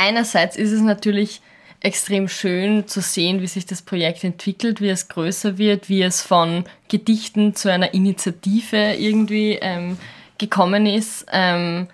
[0.00, 1.42] einerseits ist es natürlich
[1.80, 6.22] extrem schön zu sehen, wie sich das Projekt entwickelt, wie es größer wird, wie es
[6.22, 9.96] von Gedichten zu einer Initiative irgendwie ähm,
[10.38, 11.26] gekommen ist.
[11.32, 11.88] Ähm,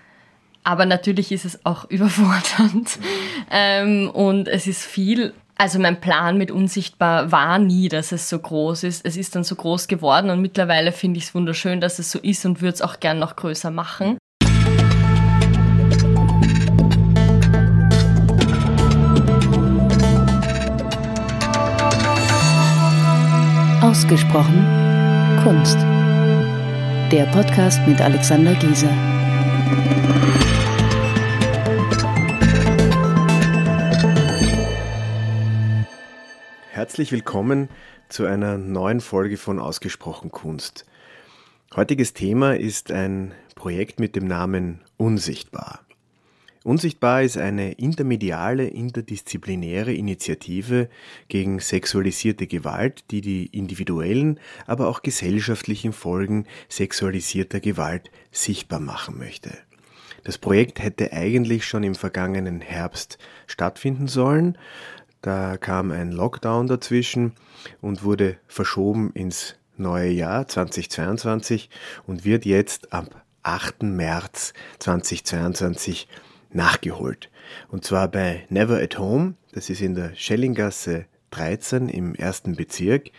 [0.63, 2.99] aber natürlich ist es auch überfordernd.
[3.51, 5.33] Ähm, und es ist viel.
[5.59, 9.05] Also mein Plan mit Unsichtbar war nie, dass es so groß ist.
[9.05, 12.19] Es ist dann so groß geworden und mittlerweile finde ich es wunderschön, dass es so
[12.19, 14.17] ist und würde es auch gern noch größer machen.
[23.87, 24.65] Ausgesprochen
[25.43, 25.77] Kunst.
[27.09, 28.91] Der Podcast mit Alexander Gieser.
[36.69, 37.69] Herzlich willkommen
[38.09, 40.85] zu einer neuen Folge von Ausgesprochen Kunst.
[41.73, 45.86] Heutiges Thema ist ein Projekt mit dem Namen Unsichtbar.
[46.67, 50.89] Unsichtbar ist eine intermediale, interdisziplinäre Initiative
[51.29, 59.51] gegen sexualisierte Gewalt, die die individuellen, aber auch gesellschaftlichen Folgen sexualisierter Gewalt sichtbar machen möchte.
[60.25, 64.57] Das Projekt hätte eigentlich schon im vergangenen Herbst stattfinden sollen.
[65.21, 67.31] Da kam ein Lockdown dazwischen
[67.79, 71.69] und wurde verschoben ins neue Jahr 2022
[72.07, 73.83] und wird jetzt ab 8.
[73.83, 76.09] März 2022
[76.51, 77.29] nachgeholt.
[77.69, 83.09] Und zwar bei Never at Home, das ist in der Schellinggasse 13 im ersten Bezirk.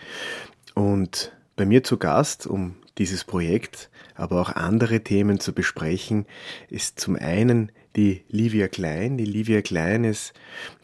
[0.74, 6.26] Und bei mir zu Gast, um dieses Projekt, aber auch andere Themen zu besprechen,
[6.68, 9.16] ist zum einen die Livia Klein.
[9.16, 10.32] Die Livia Klein ist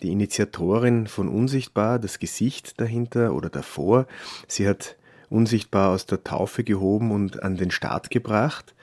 [0.03, 4.06] die Initiatorin von Unsichtbar, das Gesicht dahinter oder davor.
[4.48, 4.97] Sie hat
[5.31, 8.75] Unsichtbar aus der Taufe gehoben und an den Start gebracht.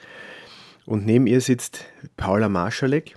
[0.86, 1.86] Und neben ihr sitzt
[2.18, 3.16] Paula Marschalek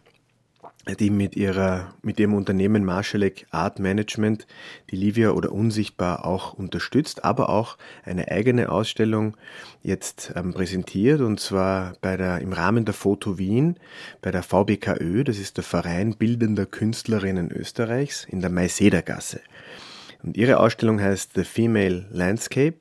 [0.93, 4.47] die mit ihrer, mit ihrem Unternehmen Marschalek Art Management
[4.91, 9.37] die Livia oder Unsichtbar auch unterstützt, aber auch eine eigene Ausstellung
[9.83, 13.79] jetzt ähm, präsentiert und zwar bei der, im Rahmen der Foto Wien
[14.20, 19.41] bei der VBKÖ, das ist der Verein Bildender Künstlerinnen Österreichs in der Maisedergasse.
[20.23, 22.77] Und ihre Ausstellung heißt The Female Landscape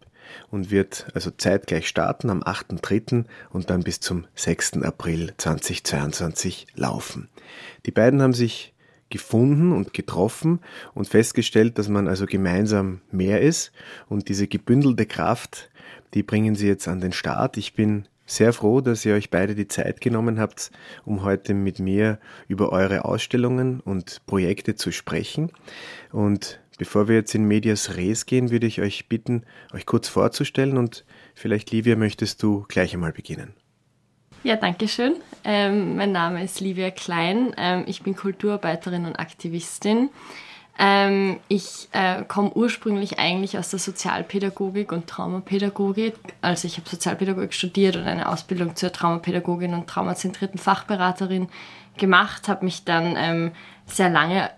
[0.51, 3.25] und wird also zeitgleich starten am 8.3.
[3.49, 4.83] und dann bis zum 6.
[4.83, 7.29] April 2022 laufen.
[7.85, 8.73] Die beiden haben sich
[9.09, 10.59] gefunden und getroffen
[10.95, 13.71] und festgestellt, dass man also gemeinsam mehr ist
[14.09, 15.69] und diese gebündelte Kraft,
[16.15, 17.57] die bringen sie jetzt an den Start.
[17.57, 20.71] Ich bin sehr froh, dass ihr euch beide die Zeit genommen habt,
[21.05, 25.51] um heute mit mir über eure Ausstellungen und Projekte zu sprechen.
[26.11, 30.77] Und Bevor wir jetzt in Medias Res gehen, würde ich euch bitten, euch kurz vorzustellen
[30.77, 33.53] und vielleicht, Livia, möchtest du gleich einmal beginnen.
[34.43, 35.15] Ja, danke schön.
[35.45, 37.53] Ähm, mein Name ist Livia Klein.
[37.57, 40.09] Ähm, ich bin Kulturarbeiterin und Aktivistin.
[40.77, 46.15] Ähm, ich äh, komme ursprünglich eigentlich aus der Sozialpädagogik und Traumapädagogik.
[46.41, 51.47] Also ich habe Sozialpädagogik studiert und eine Ausbildung zur Traumapädagogin und traumazentrierten Fachberaterin
[51.97, 53.51] gemacht, habe mich dann ähm,
[53.85, 54.49] sehr lange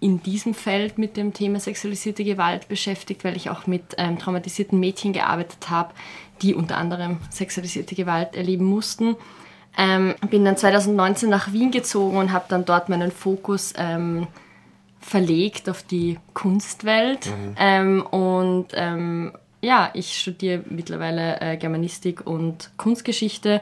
[0.00, 4.78] in diesem Feld mit dem Thema sexualisierte Gewalt beschäftigt, weil ich auch mit ähm, traumatisierten
[4.78, 5.94] Mädchen gearbeitet habe,
[6.42, 9.16] die unter anderem sexualisierte Gewalt erleben mussten.
[9.76, 14.26] Ähm, bin dann 2019 nach Wien gezogen und habe dann dort meinen Fokus ähm,
[15.00, 17.26] verlegt auf die Kunstwelt.
[17.26, 17.54] Mhm.
[17.58, 23.60] Ähm, und ähm, ja, ich studiere mittlerweile äh, Germanistik und Kunstgeschichte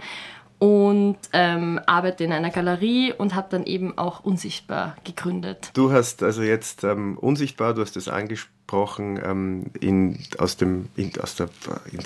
[0.58, 5.70] und ähm, arbeite in einer Galerie und habe dann eben auch Unsichtbar gegründet.
[5.74, 11.12] Du hast also jetzt ähm, Unsichtbar, du hast es angesprochen, ähm, in, aus dem, in,
[11.20, 11.48] aus der,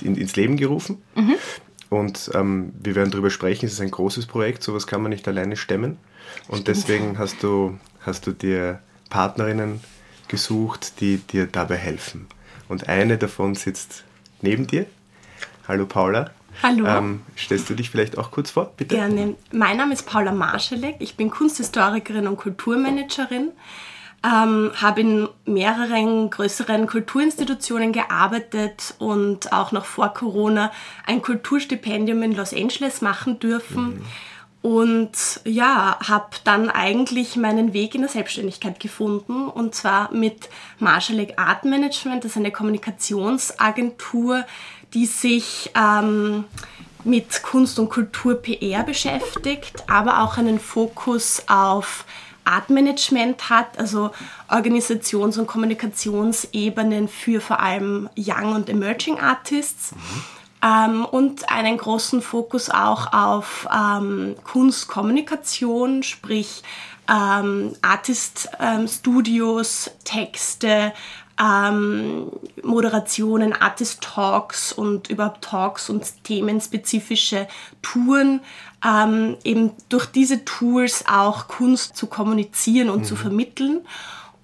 [0.02, 1.02] in, ins Leben gerufen.
[1.14, 1.36] Mhm.
[1.90, 5.26] Und ähm, wir werden darüber sprechen, es ist ein großes Projekt, sowas kann man nicht
[5.26, 5.98] alleine stemmen.
[6.48, 6.68] Und Stimmt.
[6.68, 9.80] deswegen hast du, hast du dir Partnerinnen
[10.28, 12.26] gesucht, die dir dabei helfen.
[12.68, 14.04] Und eine davon sitzt
[14.40, 14.86] neben dir.
[15.66, 16.30] Hallo Paula.
[16.62, 16.86] Hallo.
[16.86, 18.94] Ähm, stellst du dich vielleicht auch kurz vor, bitte?
[18.94, 19.34] Gerne.
[19.52, 20.96] Mein Name ist Paula Marschalek.
[20.98, 23.52] Ich bin Kunsthistorikerin und Kulturmanagerin.
[24.22, 30.70] Ähm, habe in mehreren größeren Kulturinstitutionen gearbeitet und auch noch vor Corona
[31.06, 33.84] ein Kulturstipendium in Los Angeles machen dürfen.
[33.84, 34.04] Mhm.
[34.62, 41.28] Und ja, habe dann eigentlich meinen Weg in der Selbstständigkeit gefunden und zwar mit Marshall
[41.36, 44.44] Art Management, das ist eine Kommunikationsagentur,
[44.94, 46.44] die sich ähm,
[47.04, 52.04] mit Kunst und Kultur PR beschäftigt, aber auch einen Fokus auf
[52.44, 54.10] Artmanagement hat, also
[54.48, 59.94] Organisations- und Kommunikationsebenen für vor allem Young und Emerging Artists.
[60.62, 66.62] Ähm, und einen großen Fokus auch auf ähm, Kunstkommunikation, sprich
[67.10, 70.92] ähm, Artist-Studios, ähm, Texte,
[71.40, 72.30] ähm,
[72.62, 77.48] Moderationen, Artist-Talks und überhaupt Talks und themenspezifische
[77.82, 78.40] Touren,
[78.84, 83.04] ähm, eben durch diese Tools auch Kunst zu kommunizieren und mhm.
[83.04, 83.80] zu vermitteln.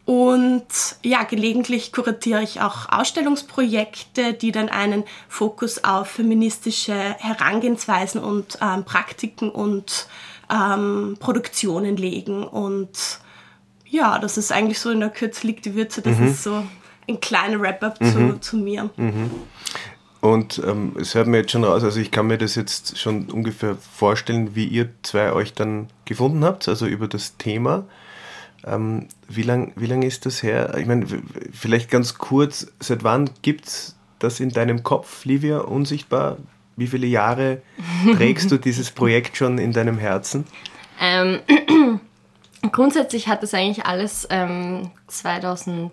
[0.07, 0.67] Und
[1.03, 8.85] ja, gelegentlich kuratiere ich auch Ausstellungsprojekte, die dann einen Fokus auf feministische Herangehensweisen und ähm,
[8.85, 10.07] Praktiken und
[10.49, 12.45] ähm, Produktionen legen.
[12.45, 13.19] Und
[13.85, 16.03] ja, das ist eigentlich so in der Kürze liegt die Würze.
[16.03, 16.29] Das mhm.
[16.29, 16.63] ist so
[17.09, 18.13] ein kleiner Wrap-up mhm.
[18.13, 18.91] zu, zu, mir.
[18.97, 19.31] Mhm.
[20.21, 23.31] Und ähm, es hört mir jetzt schon raus, also ich kann mir das jetzt schon
[23.31, 27.85] ungefähr vorstellen, wie ihr zwei euch dann gefunden habt, also über das Thema.
[28.65, 30.77] Ähm, wie lange wie lang ist das her?
[30.79, 31.07] Ich meine,
[31.53, 36.39] vielleicht ganz kurz, seit wann gibt es das in deinem Kopf, Livia, unsichtbar?
[36.77, 37.63] Wie viele Jahre
[38.17, 40.45] trägst du dieses Projekt schon in deinem Herzen?
[41.01, 41.41] Ähm,
[42.73, 45.93] grundsätzlich hat das eigentlich alles ähm, 2000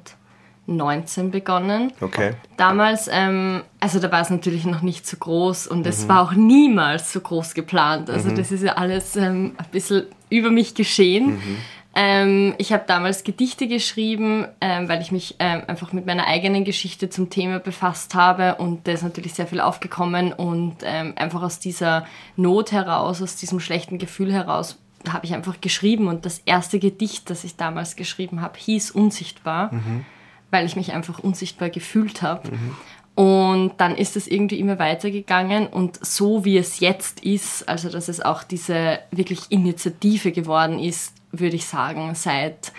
[0.65, 1.91] 19 begonnen.
[1.99, 2.33] Okay.
[2.57, 5.87] Damals, ähm, also da war es natürlich noch nicht so groß und mhm.
[5.87, 8.09] es war auch niemals so groß geplant.
[8.09, 8.35] Also mhm.
[8.35, 11.35] das ist ja alles ähm, ein bisschen über mich geschehen.
[11.35, 11.57] Mhm.
[11.95, 16.63] Ähm, ich habe damals Gedichte geschrieben, ähm, weil ich mich ähm, einfach mit meiner eigenen
[16.63, 21.43] Geschichte zum Thema befasst habe und da ist natürlich sehr viel aufgekommen und ähm, einfach
[21.43, 26.39] aus dieser Not heraus, aus diesem schlechten Gefühl heraus habe ich einfach geschrieben und das
[26.39, 29.73] erste Gedicht, das ich damals geschrieben habe, hieß Unsichtbar.
[29.73, 30.05] Mhm
[30.53, 32.51] weil ich mich einfach unsichtbar gefühlt habe.
[32.51, 32.75] Mhm.
[33.15, 38.07] Und dann ist es irgendwie immer weitergegangen und so wie es jetzt ist, also dass
[38.07, 42.71] es auch diese wirklich Initiative geworden ist, würde ich sagen, seit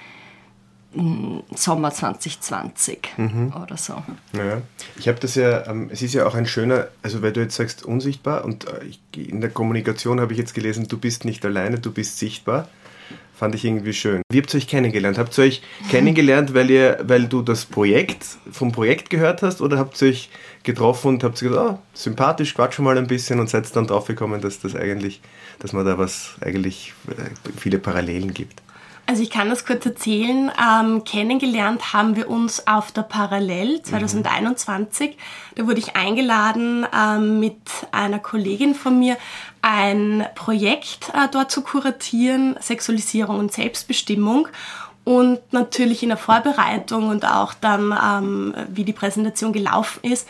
[0.94, 3.52] mm, Sommer 2020 mhm.
[3.60, 4.02] oder so.
[4.32, 4.62] Ja,
[4.98, 7.54] ich habe das ja, ähm, es ist ja auch ein schöner, also weil du jetzt
[7.54, 11.78] sagst unsichtbar und äh, in der Kommunikation habe ich jetzt gelesen, du bist nicht alleine,
[11.78, 12.68] du bist sichtbar.
[13.36, 14.22] Fand ich irgendwie schön.
[14.30, 15.18] Wie habt ihr euch kennengelernt?
[15.18, 19.78] Habt ihr euch kennengelernt, weil ihr, weil du das Projekt vom Projekt gehört hast oder
[19.78, 20.30] habt ihr euch
[20.62, 24.40] getroffen und habt gesagt, oh, sympathisch, quatschen mal ein bisschen und seid dann drauf gekommen,
[24.40, 25.20] dass das eigentlich,
[25.58, 28.62] dass man da was eigentlich äh, viele Parallelen gibt?
[29.06, 30.50] Also ich kann das kurz erzählen.
[30.58, 35.10] Ähm, kennengelernt haben wir uns auf der Parallel 2021.
[35.10, 35.14] Mhm.
[35.56, 37.60] Da wurde ich eingeladen, ähm, mit
[37.92, 39.18] einer Kollegin von mir
[39.60, 44.48] ein Projekt äh, dort zu kuratieren, Sexualisierung und Selbstbestimmung.
[45.04, 50.26] Und natürlich in der Vorbereitung und auch dann, ähm, wie die Präsentation gelaufen ist,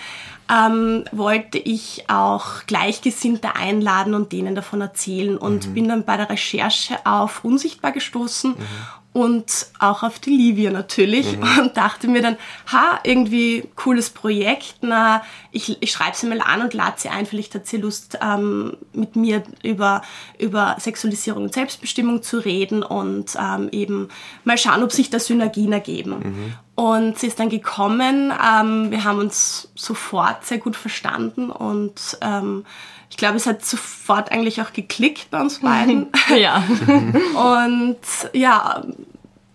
[0.51, 5.75] ähm, wollte ich auch Gleichgesinnte einladen und denen davon erzählen und mhm.
[5.75, 8.67] bin dann bei der Recherche auf Unsichtbar gestoßen mhm
[9.15, 11.59] und auch auf die Livia natürlich mhm.
[11.61, 12.37] und dachte mir dann,
[12.71, 15.23] ha, irgendwie cooles Projekt, na,
[15.53, 18.77] ich, ich schreibe sie mal an und lade sie ein, vielleicht hat sie Lust, ähm,
[18.93, 20.03] mit mir über,
[20.37, 24.09] über Sexualisierung und Selbstbestimmung zu reden und ähm, eben
[24.43, 26.11] mal schauen, ob sich da Synergien ergeben.
[26.11, 26.55] Mhm.
[26.75, 32.65] Und sie ist dann gekommen, ähm, wir haben uns sofort sehr gut verstanden und ähm,
[33.11, 36.09] ich glaube, es hat sofort eigentlich auch geklickt bei uns beiden.
[36.37, 36.65] ja.
[37.63, 37.99] und
[38.33, 38.83] ja,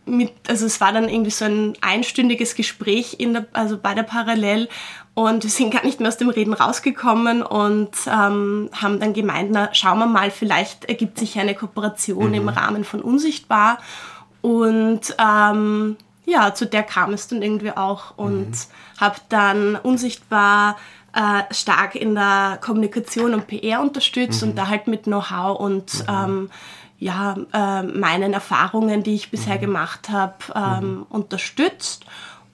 [0.06, 4.04] mit, also es war dann irgendwie so ein einstündiges Gespräch in der, also bei der
[4.04, 4.68] Parallel
[5.14, 9.52] und wir sind gar nicht mehr aus dem Reden rausgekommen und ähm, haben dann gemeint,
[9.52, 12.36] na schauen wir mal, vielleicht ergibt sich eine Kooperation mhm.
[12.36, 13.78] im Rahmen von Unsichtbar
[14.42, 19.00] und ähm, ja, zu der kam es dann irgendwie auch und mhm.
[19.00, 20.78] habe dann Unsichtbar
[21.14, 24.50] äh, stark in der Kommunikation und PR unterstützt mhm.
[24.50, 26.06] und da halt mit Know-how und mhm.
[26.10, 26.50] ähm,
[27.00, 29.62] ja, äh, meinen Erfahrungen, die ich bisher mhm.
[29.62, 31.06] gemacht habe, ähm, mhm.
[31.10, 32.06] unterstützt.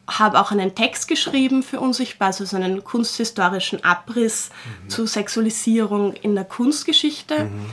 [0.07, 4.51] Habe auch einen Text geschrieben für Unsichtbar, also so einen kunsthistorischen Abriss
[4.83, 4.89] mhm.
[4.89, 7.45] zu Sexualisierung in der Kunstgeschichte.
[7.45, 7.65] Mhm.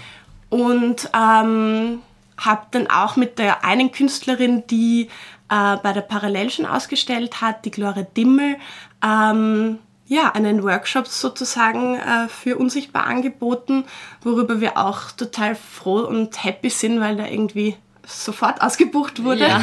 [0.48, 2.00] Und ähm,
[2.38, 5.08] habe dann auch mit der einen Künstlerin, die
[5.50, 8.56] äh, bei der Parallel schon ausgestellt hat, die Gloria Dimmel,
[9.04, 13.84] ähm, ja, einen Workshop sozusagen äh, für unsichtbar angeboten,
[14.22, 19.48] worüber wir auch total froh und happy sind, weil da irgendwie sofort ausgebucht wurde.
[19.48, 19.60] Ja.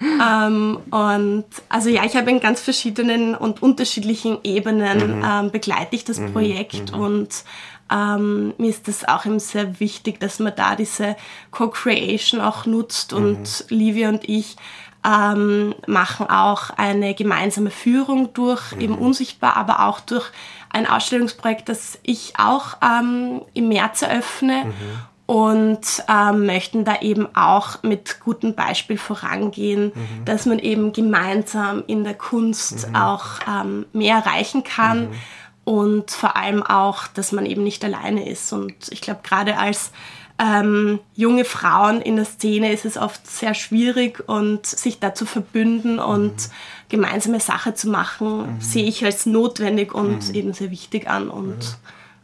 [0.46, 5.24] ähm, und also ja, ich habe in ganz verschiedenen und unterschiedlichen Ebenen mhm.
[5.24, 6.32] ähm, begleite ich das mhm.
[6.32, 7.00] Projekt mhm.
[7.00, 7.44] und
[7.92, 11.16] ähm, mir ist das auch eben sehr wichtig, dass man da diese
[11.50, 13.76] Co-Creation auch nutzt und mhm.
[13.76, 14.56] Livia und ich
[15.04, 18.80] ähm, machen auch eine gemeinsame Führung durch, mhm.
[18.80, 20.30] eben unsichtbar, aber auch durch
[20.70, 24.66] ein Ausstellungsprojekt, das ich auch ähm, im März eröffne.
[24.66, 24.72] Mhm.
[25.26, 30.24] Und ähm, möchten da eben auch mit gutem Beispiel vorangehen, mhm.
[30.26, 32.94] dass man eben gemeinsam in der Kunst mhm.
[32.94, 35.14] auch ähm, mehr erreichen kann mhm.
[35.64, 38.52] und vor allem auch, dass man eben nicht alleine ist.
[38.52, 39.92] Und ich glaube, gerade als
[40.38, 45.26] ähm, junge Frauen in der Szene ist es oft sehr schwierig und sich da zu
[45.26, 46.50] verbünden und mhm.
[46.88, 48.60] gemeinsame Sache zu machen, mhm.
[48.60, 50.34] sehe ich als notwendig und mhm.
[50.34, 51.28] eben sehr wichtig an.
[51.28, 51.78] Und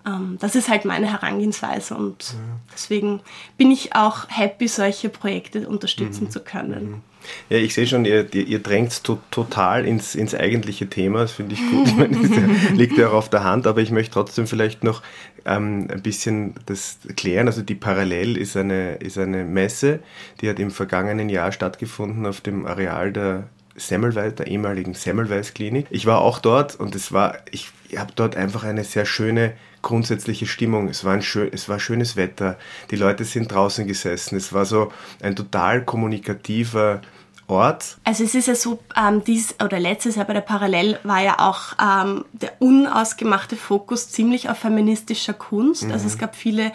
[0.05, 0.17] ja.
[0.17, 2.39] ähm, das ist halt meine Herangehensweise und ja.
[2.75, 3.21] deswegen
[3.57, 6.31] bin ich auch happy, solche Projekte unterstützen mhm.
[6.31, 6.91] zu können.
[6.91, 7.03] Mhm.
[7.49, 11.21] Ja, ich sehe schon, ihr, ihr, ihr drängt to total ins, ins eigentliche Thema.
[11.21, 11.89] Das finde ich gut.
[11.91, 15.03] Ich meine, das liegt ja auch auf der Hand, aber ich möchte trotzdem vielleicht noch
[15.45, 17.47] ähm, ein bisschen das klären.
[17.47, 20.01] Also die Parallel ist eine, ist eine Messe,
[20.41, 23.45] die hat im vergangenen Jahr stattgefunden auf dem Areal der
[23.77, 25.87] Semmelweis, der ehemaligen Semmelweis-Klinik.
[25.91, 30.47] Ich war auch dort und es war, ich habe dort einfach eine sehr schöne grundsätzliche
[30.47, 30.89] Stimmung.
[30.89, 32.59] Es war, ein schön, es war schönes Wetter,
[32.91, 34.37] die Leute sind draußen gesessen.
[34.37, 34.93] Es war so
[35.23, 37.01] ein total kommunikativer
[37.51, 37.99] Ort.
[38.05, 41.39] Also es ist ja so, ähm, dies oder letztes Jahr bei der Parallel war ja
[41.39, 45.85] auch ähm, der unausgemachte Fokus ziemlich auf feministischer Kunst.
[45.85, 45.93] Mhm.
[45.93, 46.73] Also es gab viele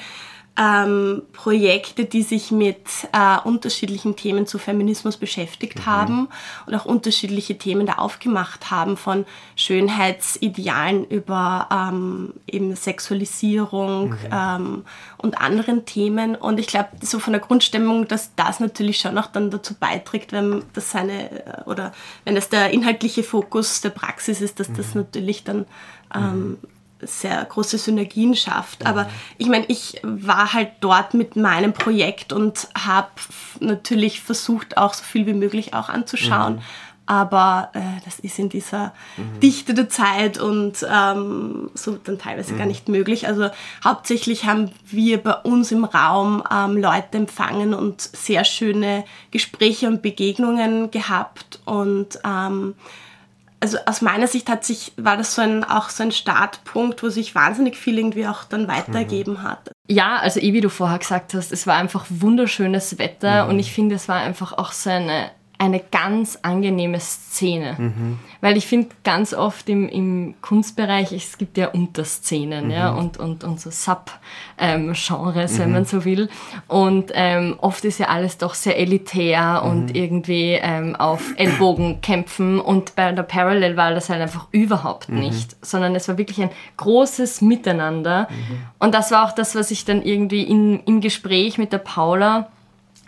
[0.58, 2.80] ähm, Projekte, die sich mit
[3.12, 5.86] äh, unterschiedlichen Themen zu Feminismus beschäftigt mhm.
[5.86, 6.28] haben
[6.66, 9.26] und auch unterschiedliche Themen da aufgemacht haben, von
[9.58, 14.18] Schönheitsidealen über ähm, eben Sexualisierung mhm.
[14.32, 14.86] ähm,
[15.18, 16.36] und anderen Themen.
[16.36, 20.32] Und ich glaube, so von der Grundstimmung, dass das natürlich schon auch dann dazu beiträgt,
[20.32, 21.92] wenn das seine äh, oder
[22.24, 24.78] wenn das der inhaltliche Fokus der Praxis ist, dass mhm.
[24.78, 25.66] das natürlich dann
[26.14, 26.58] ähm, mhm
[27.02, 28.82] sehr große Synergien schafft.
[28.82, 28.88] Mhm.
[28.88, 33.10] Aber ich meine, ich war halt dort mit meinem Projekt und habe
[33.60, 36.56] natürlich versucht, auch so viel wie möglich auch anzuschauen.
[36.56, 36.62] Mhm.
[37.08, 39.40] Aber äh, das ist in dieser mhm.
[39.40, 42.70] Dichte der Zeit und ähm, so dann teilweise gar mhm.
[42.70, 43.28] nicht möglich.
[43.28, 43.50] Also
[43.84, 50.02] hauptsächlich haben wir bei uns im Raum ähm, Leute empfangen und sehr schöne Gespräche und
[50.02, 52.74] Begegnungen gehabt und ähm,
[53.66, 57.10] also aus meiner Sicht hat sich, war das so ein, auch so ein Startpunkt, wo
[57.10, 59.44] sich wahnsinnig viel irgendwie auch dann weitergeben mhm.
[59.44, 59.72] hat.
[59.88, 63.50] Ja, also eh wie du vorher gesagt hast, es war einfach wunderschönes Wetter mhm.
[63.50, 67.76] und ich finde, es war einfach auch so eine eine ganz angenehme Szene.
[67.78, 68.20] Mhm.
[68.42, 72.72] Weil ich finde ganz oft im, im Kunstbereich, es gibt ja Unterszenen mhm.
[72.72, 76.30] ja, und, und, und so Sub-Genres, ähm, wenn man so will.
[76.68, 79.70] Und ähm, oft ist ja alles doch sehr elitär mhm.
[79.70, 82.60] und irgendwie ähm, auf Ellbogen kämpfen.
[82.60, 85.20] Und bei der Parallel war das halt einfach überhaupt mhm.
[85.20, 88.28] nicht, sondern es war wirklich ein großes Miteinander.
[88.30, 88.58] Mhm.
[88.80, 92.50] Und das war auch das, was ich dann irgendwie in, im Gespräch mit der Paula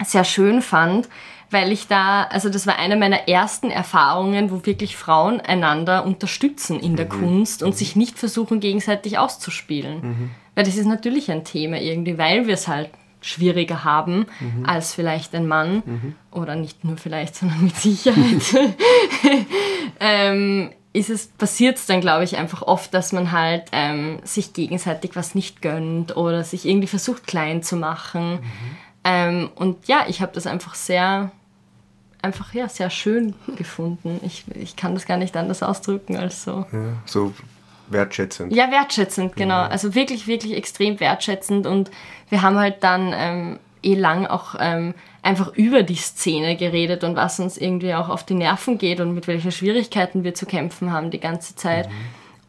[0.06, 1.10] sehr schön fand,
[1.50, 6.80] weil ich da, also das war eine meiner ersten Erfahrungen, wo wirklich Frauen einander unterstützen
[6.80, 7.20] in der mhm.
[7.20, 7.76] Kunst und mhm.
[7.76, 10.02] sich nicht versuchen, gegenseitig auszuspielen.
[10.02, 10.32] Mhm.
[10.56, 12.90] Weil das ist natürlich ein Thema irgendwie, weil wir es halt
[13.22, 14.66] schwieriger haben mhm.
[14.66, 16.16] als vielleicht ein Mann mhm.
[16.32, 18.44] oder nicht nur vielleicht, sondern mit Sicherheit.
[20.00, 24.54] ähm, ist es, passiert es dann, glaube ich, einfach oft, dass man halt ähm, sich
[24.54, 28.34] gegenseitig was nicht gönnt oder sich irgendwie versucht, klein zu machen.
[28.34, 28.78] Mhm.
[29.04, 31.32] Ähm, und ja, ich habe das einfach sehr,
[32.22, 34.20] einfach ja, sehr schön gefunden.
[34.24, 36.66] Ich, ich kann das gar nicht anders ausdrücken als so.
[36.72, 37.34] Ja, so
[37.90, 38.54] wertschätzend.
[38.54, 39.56] Ja, wertschätzend, genau.
[39.56, 39.68] Ja.
[39.68, 41.68] Also wirklich, wirklich extrem wertschätzend.
[41.68, 41.92] Und
[42.30, 47.16] wir haben halt dann ähm, eh lang auch ähm, einfach über die Szene geredet und
[47.16, 50.92] was uns irgendwie auch auf die Nerven geht und mit welchen Schwierigkeiten wir zu kämpfen
[50.92, 51.88] haben die ganze Zeit.
[51.90, 51.94] Mhm.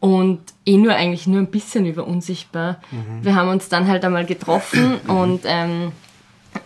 [0.01, 2.79] Und eh nur eigentlich nur ein bisschen über unsichtbar.
[2.89, 3.25] Mhm.
[3.25, 5.91] Wir haben uns dann halt einmal getroffen und ähm,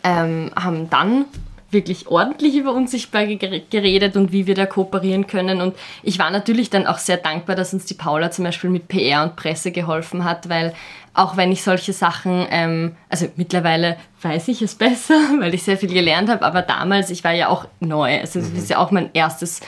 [0.03, 1.25] ähm, haben dann
[1.73, 5.61] wirklich ordentlich über Unsichtbar geredet und wie wir da kooperieren können.
[5.61, 8.87] Und ich war natürlich dann auch sehr dankbar, dass uns die Paula zum Beispiel mit
[8.87, 10.73] PR und Presse geholfen hat, weil
[11.13, 15.77] auch wenn ich solche Sachen, ähm, also mittlerweile weiß ich es besser, weil ich sehr
[15.77, 18.19] viel gelernt habe, aber damals, ich war ja auch neu.
[18.19, 18.57] Also es mhm.
[18.57, 19.61] ist ja auch mein erstes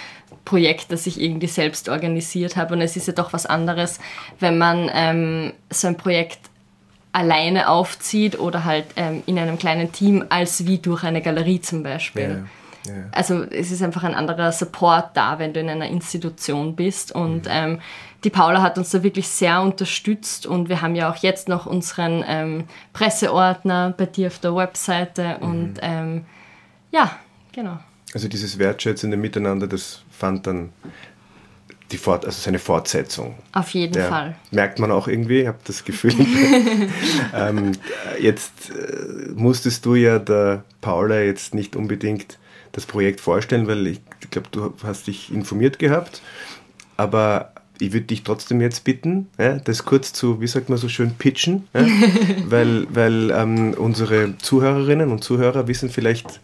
[0.45, 2.75] Projekt, das ich irgendwie selbst organisiert habe.
[2.75, 3.99] Und es ist ja doch was anderes,
[4.39, 6.39] wenn man ähm, so ein Projekt
[7.15, 11.81] alleine aufzieht oder halt ähm, in einem kleinen Team, als wie durch eine Galerie zum
[11.81, 12.45] Beispiel.
[12.85, 13.03] Ja, ja.
[13.13, 17.13] Also es ist einfach ein anderer Support da, wenn du in einer Institution bist.
[17.13, 17.51] Und mhm.
[17.51, 17.81] ähm,
[18.25, 21.65] die Paula hat uns da wirklich sehr unterstützt und wir haben ja auch jetzt noch
[21.65, 25.47] unseren ähm, Presseordner bei dir auf der Webseite mhm.
[25.47, 26.25] und ähm,
[26.91, 27.11] ja,
[27.53, 27.79] genau.
[28.13, 30.71] Also dieses wertschätzende Miteinander, das fand dann
[31.91, 33.35] die Fort, also seine Fortsetzung.
[33.53, 34.35] Auf jeden ja, Fall.
[34.51, 36.13] Merkt man auch irgendwie, ich habe das Gefühl.
[37.33, 37.73] ähm,
[38.19, 42.39] jetzt äh, musstest du ja der Paula jetzt nicht unbedingt
[42.71, 44.01] das Projekt vorstellen, weil ich
[44.31, 46.21] glaube, du hast dich informiert gehabt.
[46.97, 50.89] Aber ich würde dich trotzdem jetzt bitten, ja, das kurz zu, wie sagt man so
[50.89, 51.85] schön, pitchen, ja,
[52.45, 56.39] weil, weil ähm, unsere Zuhörerinnen und Zuhörer wissen vielleicht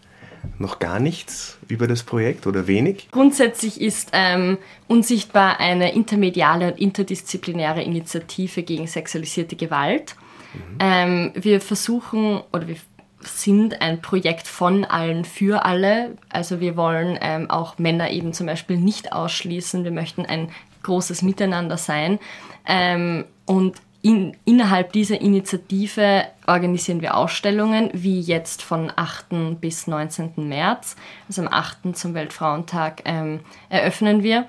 [0.58, 3.08] noch gar nichts über das Projekt oder wenig?
[3.10, 4.58] Grundsätzlich ist ähm,
[4.92, 10.16] Unsichtbar eine intermediale und interdisziplinäre Initiative gegen sexualisierte Gewalt.
[10.52, 10.78] Mhm.
[10.80, 12.76] Ähm, wir versuchen oder wir
[13.20, 16.18] sind ein Projekt von allen für alle.
[16.28, 19.82] Also wir wollen ähm, auch Männer eben zum Beispiel nicht ausschließen.
[19.84, 20.50] Wir möchten ein
[20.82, 22.18] großes Miteinander sein.
[22.66, 29.60] Ähm, und in, innerhalb dieser Initiative organisieren wir Ausstellungen, wie jetzt von 8.
[29.60, 30.32] bis 19.
[30.36, 30.96] März.
[31.28, 31.96] Also am 8.
[31.96, 34.46] zum Weltfrauentag ähm, eröffnen wir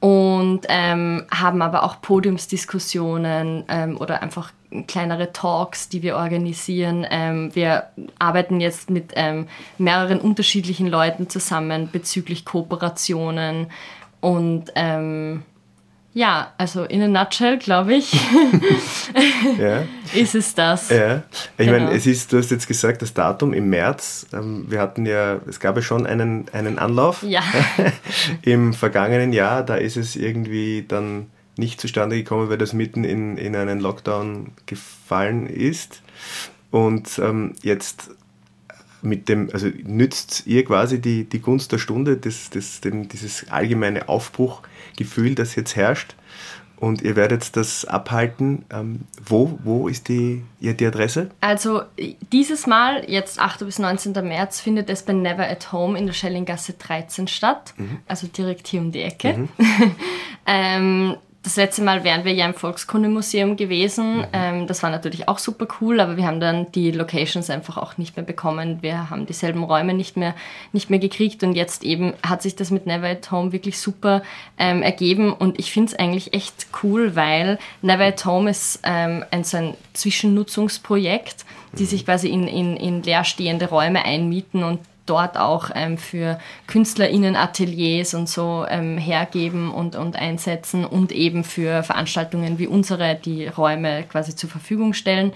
[0.00, 4.52] und ähm, haben aber auch Podiumsdiskussionen ähm, oder einfach
[4.86, 7.06] kleinere Talks, die wir organisieren.
[7.10, 13.70] Ähm, wir arbeiten jetzt mit ähm, mehreren unterschiedlichen Leuten zusammen bezüglich Kooperationen
[14.20, 15.42] und ähm,
[16.14, 18.12] ja, also in a nutshell, glaube ich,
[19.58, 19.84] ja.
[20.14, 20.90] ist es das.
[20.90, 21.22] Ja.
[21.56, 21.72] Ich genau.
[21.72, 24.26] meine, es ist, du hast jetzt gesagt, das Datum im März.
[24.32, 27.42] Ähm, wir hatten ja, es gab ja schon einen, einen Anlauf ja.
[28.42, 29.62] im vergangenen Jahr.
[29.62, 34.52] Da ist es irgendwie dann nicht zustande gekommen, weil das mitten in, in einen Lockdown
[34.66, 36.02] gefallen ist.
[36.70, 38.10] Und ähm, jetzt
[39.02, 43.48] mit dem, also nützt ihr quasi die, die Gunst der Stunde, das, das, den, dieses
[43.50, 44.08] allgemeine
[44.98, 46.14] Aufbruchgefühl, das jetzt herrscht.
[46.76, 48.64] Und ihr werdet das abhalten.
[48.70, 51.30] Ähm, wo, wo ist die, die Adresse?
[51.40, 51.82] Also
[52.32, 53.64] dieses Mal, jetzt 8.
[53.64, 54.12] bis 19.
[54.12, 57.74] März, findet es bei Never at Home in der Schellinggasse 13 statt.
[57.78, 57.98] Mhm.
[58.06, 59.38] Also direkt hier um die Ecke.
[59.38, 59.48] Mhm.
[60.46, 61.16] ähm,
[61.48, 64.18] das letzte Mal wären wir ja im Volkskundemuseum gewesen.
[64.18, 64.26] Mhm.
[64.34, 67.96] Ähm, das war natürlich auch super cool, aber wir haben dann die Locations einfach auch
[67.96, 68.82] nicht mehr bekommen.
[68.82, 70.34] Wir haben dieselben Räume nicht mehr,
[70.74, 74.22] nicht mehr gekriegt und jetzt eben hat sich das mit Never at Home wirklich super
[74.58, 79.24] ähm, ergeben und ich finde es eigentlich echt cool, weil Never at Home ist ähm,
[79.30, 81.88] ein, so ein Zwischennutzungsprojekt, die mhm.
[81.88, 88.14] sich quasi in, in, in leerstehende Räume einmieten und dort auch ähm, für KünstlerInnen Ateliers
[88.14, 94.04] und so ähm, hergeben und, und einsetzen und eben für Veranstaltungen wie unsere die Räume
[94.04, 95.32] quasi zur Verfügung stellen.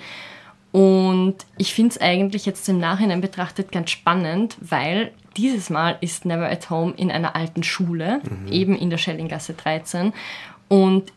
[0.73, 6.25] Und ich finde es eigentlich jetzt im Nachhinein betrachtet ganz spannend, weil dieses Mal ist
[6.25, 8.52] Never at Home in einer alten Schule, mhm.
[8.52, 10.12] eben in der Schellinggasse 13.
[10.69, 11.13] Und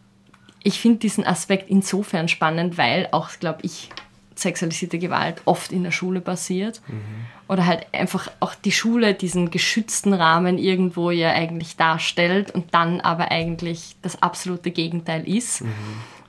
[0.64, 3.90] ich finde diesen Aspekt insofern spannend, weil auch, glaube ich,
[4.36, 6.82] sexualisierte Gewalt oft in der Schule passiert.
[6.88, 7.02] Mhm.
[7.48, 13.02] Oder halt einfach auch die Schule diesen geschützten Rahmen irgendwo ja eigentlich darstellt und dann
[13.02, 15.62] aber eigentlich das absolute Gegenteil ist.
[15.62, 15.68] Mhm.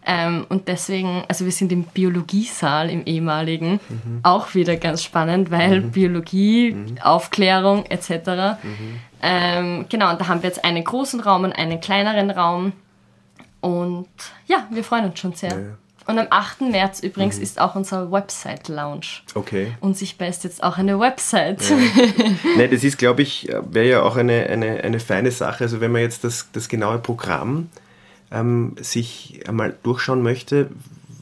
[0.08, 4.20] Ähm, und deswegen, also wir sind im Biologiesaal im ehemaligen, mhm.
[4.22, 5.90] auch wieder ganz spannend, weil mhm.
[5.90, 6.98] Biologie, mhm.
[7.02, 8.10] Aufklärung etc.
[8.62, 9.00] Mhm.
[9.20, 12.72] Ähm, genau, und da haben wir jetzt einen großen Raum und einen kleineren Raum.
[13.60, 14.06] Und
[14.46, 15.50] ja, wir freuen uns schon sehr.
[15.50, 15.76] Ja, ja.
[16.06, 16.60] Und am 8.
[16.60, 17.42] März übrigens mhm.
[17.42, 19.06] ist auch unser Website-Lounge.
[19.34, 19.72] Okay.
[19.80, 21.68] Und sichtbar ist jetzt auch eine Website.
[21.68, 21.76] Ja.
[22.56, 25.64] nee, das ist, glaube ich, wäre ja auch eine, eine, eine feine Sache.
[25.64, 27.70] Also wenn man jetzt das, das genaue Programm
[28.30, 30.70] ähm, sich einmal durchschauen möchte,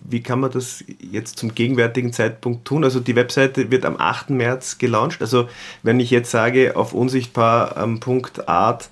[0.07, 2.85] wie kann man das jetzt zum gegenwärtigen Zeitpunkt tun?
[2.85, 4.31] Also die Webseite wird am 8.
[4.31, 5.23] März gelauncht.
[5.23, 5.49] Also
[5.83, 8.91] wenn ich jetzt sage, auf unsichtbar.art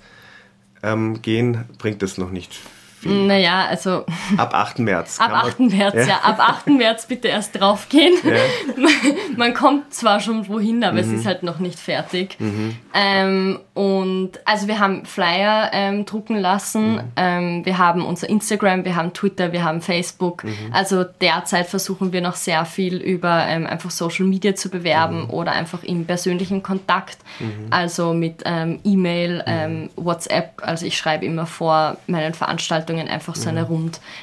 [0.81, 2.59] ähm, gehen, bringt das noch nicht
[3.03, 3.27] viel.
[3.27, 4.05] Naja, also.
[4.37, 4.79] Ab 8.
[4.79, 5.19] März.
[5.21, 5.59] Ab 8.
[5.59, 6.05] März, ja.
[6.05, 6.19] ja.
[6.23, 6.67] Ab 8.
[6.67, 8.13] März bitte erst draufgehen.
[8.23, 8.85] Ja.
[9.37, 10.99] Man kommt zwar schon wohin, aber mhm.
[10.99, 12.37] es ist halt noch nicht fertig.
[12.39, 12.77] Mhm.
[12.93, 16.93] Ähm, und also wir haben Flyer ähm, drucken lassen.
[16.93, 17.01] Mhm.
[17.15, 20.43] Ähm, wir haben unser Instagram, wir haben Twitter, wir haben Facebook.
[20.43, 20.53] Mhm.
[20.71, 25.29] Also derzeit versuchen wir noch sehr viel über ähm, einfach Social Media zu bewerben mhm.
[25.31, 27.17] oder einfach im persönlichen Kontakt.
[27.39, 27.67] Mhm.
[27.71, 30.61] Also mit ähm, E-Mail, ähm, WhatsApp.
[30.61, 33.67] Also ich schreibe immer vor meinen Veranstaltungen Veranstaltungen einfach so eine mhm.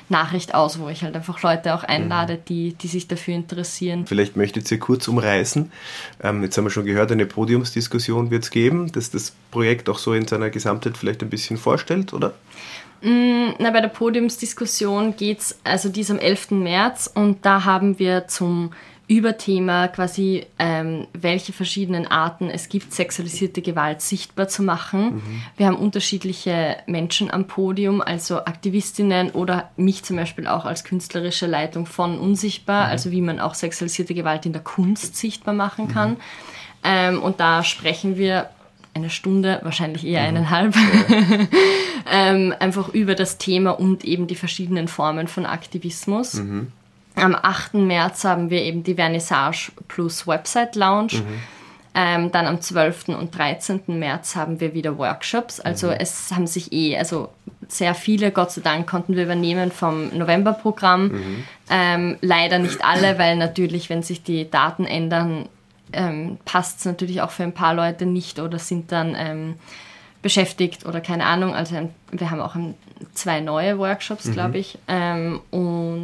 [0.09, 2.44] Rundnachricht aus, wo ich halt einfach Leute auch einlade, mhm.
[2.48, 4.06] die, die sich dafür interessieren.
[4.06, 5.70] Vielleicht möchtet ihr kurz umreißen.
[6.22, 9.98] Ähm, jetzt haben wir schon gehört, eine Podiumsdiskussion wird es geben, dass das Projekt auch
[9.98, 12.35] so in seiner Gesamtheit vielleicht ein bisschen vorstellt, oder?
[13.02, 16.50] Mm, na, bei der Podiumsdiskussion geht es, also die ist am 11.
[16.50, 18.72] März und da haben wir zum
[19.11, 25.16] Überthema quasi, ähm, welche verschiedenen Arten es gibt, sexualisierte Gewalt sichtbar zu machen.
[25.16, 25.42] Mhm.
[25.57, 31.49] Wir haben unterschiedliche Menschen am Podium, also Aktivistinnen oder mich zum Beispiel auch als künstlerische
[31.49, 32.90] Leitung von Unsichtbar, mhm.
[32.92, 35.92] also wie man auch sexualisierte Gewalt in der Kunst sichtbar machen mhm.
[35.92, 36.11] kann.
[36.11, 36.16] Mhm.
[36.85, 38.49] Ähm, und da sprechen wir
[38.94, 40.29] eine Stunde, wahrscheinlich eher mhm.
[40.29, 40.77] eineinhalb,
[42.12, 46.40] ähm, einfach über das Thema und eben die verschiedenen Formen von Aktivismus.
[47.16, 47.23] Mhm.
[47.23, 47.75] Am 8.
[47.75, 51.14] März haben wir eben die Vernissage plus Website Lounge.
[51.14, 51.42] Mhm.
[51.92, 53.09] Ähm, dann am 12.
[53.09, 53.83] und 13.
[53.99, 55.59] März haben wir wieder Workshops.
[55.59, 55.94] Also mhm.
[55.99, 57.31] es haben sich eh, also
[57.66, 61.09] sehr viele, Gott sei Dank, konnten wir übernehmen vom Novemberprogramm.
[61.09, 61.44] Mhm.
[61.68, 65.49] Ähm, leider nicht alle, weil natürlich, wenn sich die Daten ändern,
[65.92, 69.55] ähm, passt es natürlich auch für ein paar Leute nicht oder sind dann ähm,
[70.23, 71.55] beschäftigt oder keine Ahnung.
[71.55, 71.77] Also
[72.12, 72.57] wir haben auch
[73.14, 74.33] zwei neue Workshops, mhm.
[74.33, 74.79] glaube ich.
[74.87, 75.40] Ähm,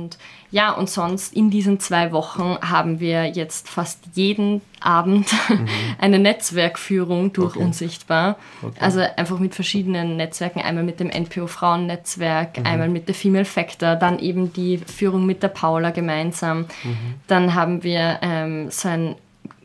[0.07, 0.19] und
[0.53, 5.67] ja, und sonst in diesen zwei Wochen haben wir jetzt fast jeden Abend mhm.
[5.99, 7.65] eine Netzwerkführung durch okay.
[7.65, 8.37] Unsichtbar.
[8.63, 8.77] Okay.
[8.79, 10.61] Also einfach mit verschiedenen Netzwerken.
[10.61, 12.67] Einmal mit dem NPO Frauennetzwerk, mhm.
[12.67, 16.61] einmal mit der Female Factor, dann eben die Führung mit der Paula gemeinsam.
[16.61, 17.15] Mhm.
[17.27, 19.17] Dann haben wir ähm, so ein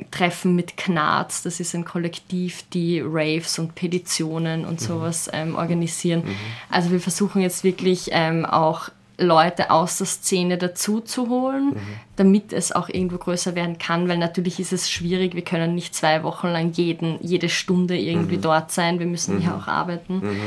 [0.09, 4.85] Treffen mit Knarz, das ist ein Kollektiv, die Raves und Petitionen und mhm.
[4.85, 6.23] sowas ähm, organisieren.
[6.25, 6.35] Mhm.
[6.69, 8.89] Also wir versuchen jetzt wirklich ähm, auch
[9.21, 11.79] Leute aus der Szene dazu zu holen, mhm.
[12.15, 15.95] damit es auch irgendwo größer werden kann, weil natürlich ist es schwierig, wir können nicht
[15.95, 18.41] zwei Wochen lang jeden, jede Stunde irgendwie mhm.
[18.41, 19.41] dort sein, wir müssen mhm.
[19.43, 20.15] ja auch arbeiten.
[20.15, 20.39] Mhm.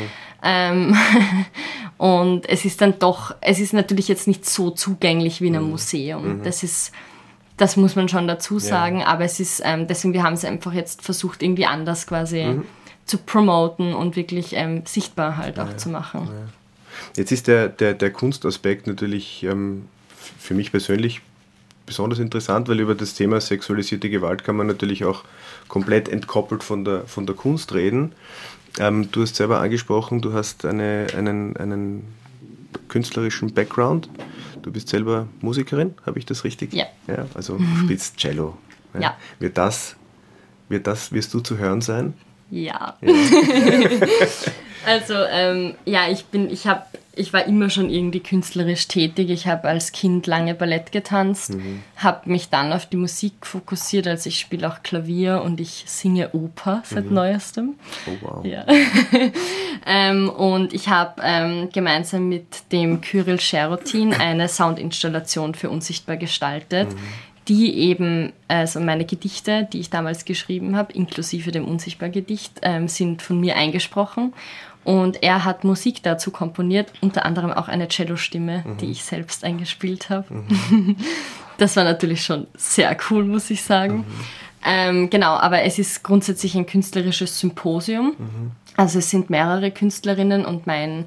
[0.42, 0.96] Ähm,
[1.96, 5.66] und es ist dann doch, es ist natürlich jetzt nicht so zugänglich wie in einem
[5.66, 5.70] mhm.
[5.70, 6.40] Museum.
[6.42, 6.92] Das ist
[7.56, 9.06] das muss man schon dazu sagen, ja.
[9.06, 12.64] aber es ist, ähm, deswegen, wir haben es einfach jetzt versucht, irgendwie anders quasi mhm.
[13.04, 16.28] zu promoten und wirklich ähm, sichtbar halt auch ja, zu machen.
[17.16, 19.88] Jetzt ist der, der, der Kunstaspekt natürlich ähm,
[20.38, 21.20] für mich persönlich
[21.86, 25.24] besonders interessant, weil über das Thema sexualisierte Gewalt kann man natürlich auch
[25.68, 28.12] komplett entkoppelt von der, von der Kunst reden.
[28.78, 32.04] Ähm, du hast selber angesprochen, du hast eine, einen, einen
[32.88, 34.08] künstlerischen Background.
[34.62, 36.72] Du bist selber Musikerin, habe ich das richtig?
[36.72, 36.86] Ja.
[37.06, 38.56] ja also du spielst Cello.
[38.94, 39.00] Ja.
[39.00, 39.16] ja.
[39.38, 39.96] Wird das,
[40.68, 42.14] wird das, wirst du zu hören sein?
[42.50, 42.96] Ja.
[43.00, 43.12] ja.
[44.86, 49.30] also ähm, ja, ich bin, ich habe, ich war immer schon irgendwie künstlerisch tätig.
[49.30, 51.82] Ich habe als Kind lange Ballett getanzt, mhm.
[51.96, 54.06] habe mich dann auf die Musik fokussiert.
[54.06, 57.14] Also ich spiele auch Klavier und ich singe Oper seit mhm.
[57.14, 57.74] neuestem.
[58.06, 58.44] Oh wow.
[58.44, 58.66] Ja.
[59.86, 66.90] ähm, und ich habe ähm, gemeinsam mit dem Kyrill Scherotin eine Soundinstallation für Unsichtbar gestaltet.
[66.92, 66.98] Mhm
[67.48, 73.22] die eben, also meine Gedichte, die ich damals geschrieben habe, inklusive dem Unsichtbar-Gedicht, ähm, sind
[73.22, 74.32] von mir eingesprochen.
[74.84, 78.76] Und er hat Musik dazu komponiert, unter anderem auch eine Cello-Stimme, mhm.
[78.78, 80.26] die ich selbst eingespielt habe.
[80.32, 80.96] Mhm.
[81.56, 83.98] Das war natürlich schon sehr cool, muss ich sagen.
[83.98, 84.04] Mhm.
[84.64, 88.14] Ähm, genau, aber es ist grundsätzlich ein künstlerisches Symposium.
[88.18, 88.50] Mhm.
[88.76, 91.04] Also es sind mehrere Künstlerinnen und mein,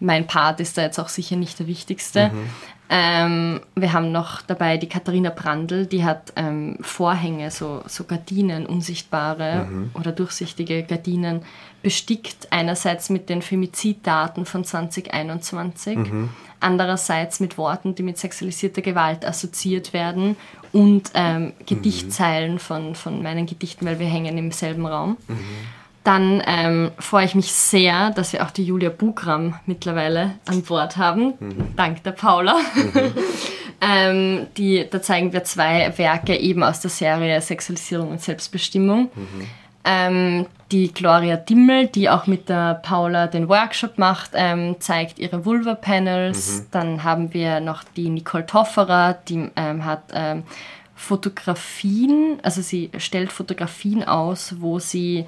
[0.00, 2.30] mein Part ist da jetzt auch sicher nicht der wichtigste.
[2.30, 2.50] Mhm.
[2.92, 8.66] Ähm, wir haben noch dabei die Katharina Brandl, die hat ähm, Vorhänge, so, so Gardinen,
[8.66, 9.90] unsichtbare mhm.
[9.94, 11.42] oder durchsichtige Gardinen,
[11.82, 12.48] bestickt.
[12.50, 16.30] Einerseits mit den Femiziddaten von 2021, mhm.
[16.58, 20.36] andererseits mit Worten, die mit sexualisierter Gewalt assoziiert werden
[20.72, 22.58] und ähm, Gedichtzeilen mhm.
[22.58, 25.16] von, von meinen Gedichten, weil wir hängen im selben Raum.
[25.28, 25.36] Mhm.
[26.02, 30.96] Dann ähm, freue ich mich sehr, dass wir auch die Julia Bugram mittlerweile an Bord
[30.96, 31.76] haben, mhm.
[31.76, 32.56] dank der Paula.
[32.74, 33.12] Mhm.
[33.82, 39.10] ähm, die, da zeigen wir zwei Werke eben aus der Serie Sexualisierung und Selbstbestimmung.
[39.14, 39.46] Mhm.
[39.84, 45.44] Ähm, die Gloria Dimmel, die auch mit der Paula den Workshop macht, ähm, zeigt ihre
[45.44, 46.60] Vulva-Panels.
[46.60, 46.66] Mhm.
[46.70, 50.44] Dann haben wir noch die Nicole Tofferer, die ähm, hat ähm,
[50.94, 55.24] Fotografien, also sie stellt Fotografien aus, wo sie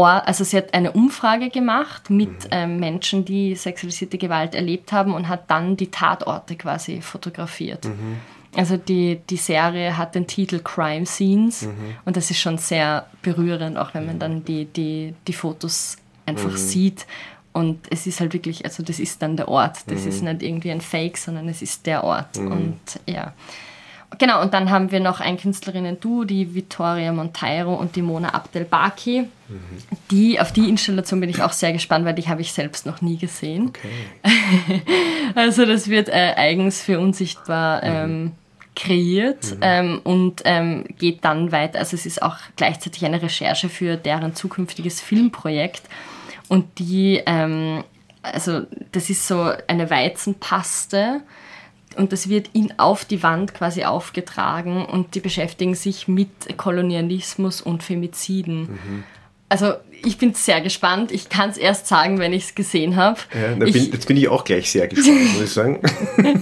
[0.00, 2.50] also sie hat eine Umfrage gemacht mit mhm.
[2.50, 7.84] ähm, Menschen, die sexualisierte Gewalt erlebt haben und hat dann die Tatorte quasi fotografiert.
[7.84, 8.16] Mhm.
[8.54, 11.96] Also die, die Serie hat den Titel Crime Scenes mhm.
[12.04, 16.52] und das ist schon sehr berührend, auch wenn man dann die, die, die Fotos einfach
[16.52, 16.56] mhm.
[16.56, 17.06] sieht.
[17.54, 19.80] Und es ist halt wirklich, also das ist dann der Ort.
[19.88, 20.30] Das ist mhm.
[20.30, 22.38] nicht irgendwie ein Fake, sondern es ist der Ort.
[22.38, 22.52] Mhm.
[22.52, 23.34] Und ja.
[24.18, 29.22] Genau, und dann haben wir noch ein Künstlerinnen-Duo, die Vittoria Monteiro und die Mona Abdelbaki.
[29.48, 29.58] Mhm.
[30.10, 33.00] Die, auf die Installation bin ich auch sehr gespannt, weil die habe ich selbst noch
[33.00, 33.68] nie gesehen.
[33.68, 34.82] Okay.
[35.34, 37.90] also das wird äh, eigens für unsichtbar mhm.
[37.90, 38.32] ähm,
[38.74, 39.58] kreiert mhm.
[39.60, 41.78] ähm, und ähm, geht dann weiter.
[41.78, 45.82] Also es ist auch gleichzeitig eine Recherche für deren zukünftiges Filmprojekt.
[46.48, 47.84] Und die, ähm,
[48.22, 51.22] also das ist so eine Weizenpaste
[51.96, 57.60] und das wird in, auf die Wand quasi aufgetragen und die beschäftigen sich mit Kolonialismus
[57.60, 58.62] und Femiziden.
[58.62, 59.04] Mhm.
[59.48, 61.12] Also ich bin sehr gespannt.
[61.12, 63.20] Ich kann es erst sagen, wenn ich es gesehen habe.
[63.34, 65.80] Ja, jetzt bin ich auch gleich sehr gespannt, muss ich sagen.
[66.24, 66.32] ja,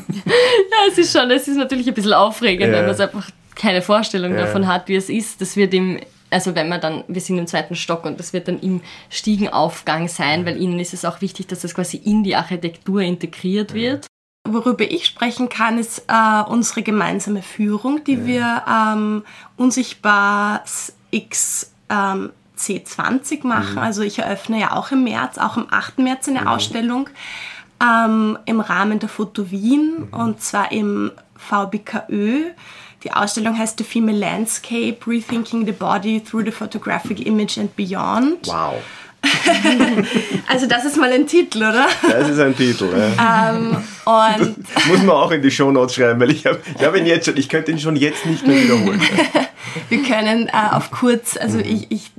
[0.89, 2.79] es ist schon, es ist natürlich ein bisschen aufregend, ja.
[2.79, 4.43] wenn man einfach keine Vorstellung ja.
[4.43, 5.41] davon hat, wie es ist.
[5.41, 5.99] Das wird im,
[6.31, 10.09] also wenn man dann, wir sind im zweiten Stock und das wird dann im Stiegenaufgang
[10.09, 14.07] sein, weil ihnen ist es auch wichtig, dass das quasi in die Architektur integriert wird.
[14.53, 18.27] Worüber ich sprechen kann, ist äh, unsere gemeinsame Führung, die ja.
[18.27, 19.25] wir ähm,
[19.57, 20.65] unsichtbar
[21.11, 23.75] X ähm, C20 machen.
[23.75, 23.79] Mhm.
[23.79, 25.99] Also ich eröffne ja auch im März, auch am 8.
[25.99, 26.47] März eine mhm.
[26.47, 27.09] Ausstellung
[27.83, 30.19] ähm, im Rahmen der Foto Wien mhm.
[30.19, 32.51] und zwar im VBKÖ.
[33.03, 38.47] Die Ausstellung heißt The Female Landscape, Rethinking the Body Through the Photographic Image and Beyond.
[38.47, 38.75] Wow.
[40.49, 41.87] also das ist mal ein Titel, oder?
[42.03, 43.53] Das ist ein Titel, ja.
[43.53, 43.77] Ähm,
[44.89, 47.37] muss man auch in die Shownotes schreiben, weil ich habe ich hab ihn jetzt schon,
[47.37, 49.01] ich könnte ihn schon jetzt nicht mehr wiederholen.
[49.89, 51.65] Wir können äh, auf kurz, also mhm.
[51.65, 52.11] ich, ich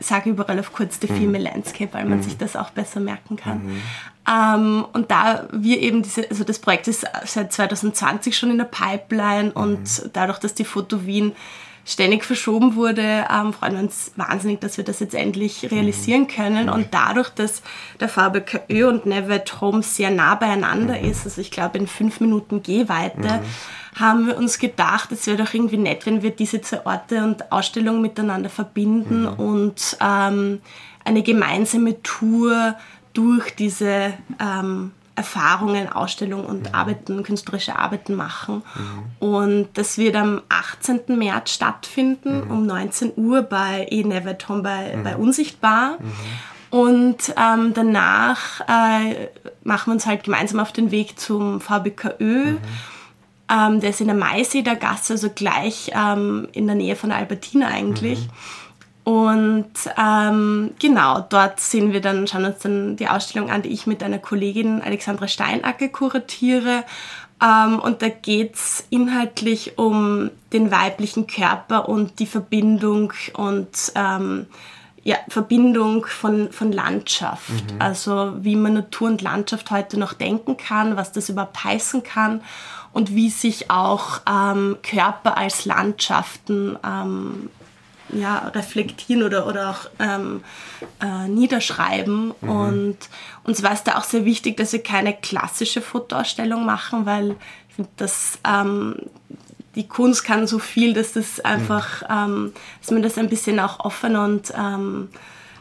[0.00, 1.54] sage überall auf kurz The Female mhm.
[1.54, 2.22] Landscape, weil man mhm.
[2.22, 3.64] sich das auch besser merken kann.
[3.64, 3.82] Mhm.
[4.26, 8.64] Ähm, und da wir eben diese, also das Projekt ist seit 2020 schon in der
[8.64, 10.10] Pipeline und mhm.
[10.12, 11.32] dadurch, dass die Foto Wien
[11.84, 16.68] ständig verschoben wurde, ähm, freuen wir uns wahnsinnig, dass wir das jetzt endlich realisieren können.
[16.68, 17.62] Und dadurch, dass
[18.00, 21.10] der VBKÖ und Never at Home sehr nah beieinander mhm.
[21.10, 24.00] ist, also ich glaube in fünf Minuten Gehweite, mhm.
[24.00, 27.52] haben wir uns gedacht, es wäre doch irgendwie nett, wenn wir diese zwei Orte und
[27.52, 29.34] Ausstellungen miteinander verbinden mhm.
[29.34, 30.60] und ähm,
[31.04, 32.76] eine gemeinsame Tour
[33.12, 36.74] durch diese ähm, Erfahrungen, Ausstellungen und mhm.
[36.74, 38.62] Arbeiten, künstlerische Arbeiten machen.
[38.74, 39.26] Mhm.
[39.26, 41.16] Und das wird am 18.
[41.16, 42.50] März stattfinden, mhm.
[42.50, 45.98] um 19 Uhr bei E Neverton bei, bei Unsichtbar.
[46.00, 46.78] Mhm.
[46.78, 49.28] Und ähm, danach äh,
[49.62, 52.52] machen wir uns halt gemeinsam auf den Weg zum VBKÖ.
[52.52, 52.58] Mhm.
[53.48, 57.18] Ähm, der ist in der Maiseder Gasse, also gleich ähm, in der Nähe von der
[57.18, 58.28] Albertina eigentlich.
[59.04, 63.86] Und ähm, genau, dort sehen wir dann, schauen uns dann die Ausstellung an, die ich
[63.86, 66.84] mit einer Kollegin Alexandra Steinacke kuratiere.
[67.42, 74.46] Ähm, und da geht's inhaltlich um den weiblichen Körper und die Verbindung und ähm,
[75.02, 77.50] ja, Verbindung von, von Landschaft.
[77.50, 77.82] Mhm.
[77.82, 82.40] Also wie man Natur und Landschaft heute noch denken kann, was das überhaupt heißen kann
[82.94, 87.50] und wie sich auch ähm, Körper als Landschaften ähm,
[88.14, 90.42] ja, reflektieren oder, oder auch ähm,
[91.00, 92.32] äh, niederschreiben.
[92.40, 92.48] Mhm.
[92.48, 92.98] Und
[93.44, 97.36] uns war es da auch sehr wichtig, dass wir keine klassische Fotoausstellung machen, weil
[97.68, 98.96] ich finde, dass ähm,
[99.74, 102.08] die Kunst kann so viel, dass das einfach, mhm.
[102.10, 105.08] ähm, dass man das ein bisschen auch offener und ähm,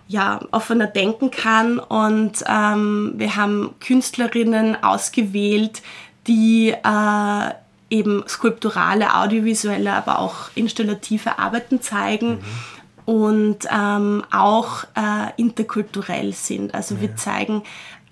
[0.08, 1.80] ja, offener denken kann.
[1.80, 5.82] Und ähm, wir haben Künstlerinnen ausgewählt,
[6.28, 7.50] die äh,
[7.93, 12.39] eben skulpturale, audiovisuelle, aber auch installative Arbeiten zeigen.
[12.39, 12.73] Mhm
[13.06, 16.73] und ähm, auch äh, interkulturell sind.
[16.73, 17.01] Also ja.
[17.01, 17.63] wir zeigen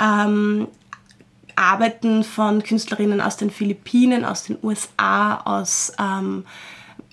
[0.02, 0.68] ähm,
[1.56, 6.46] Arbeiten von Künstlerinnen aus den Philippinen, aus den USA, aus ähm,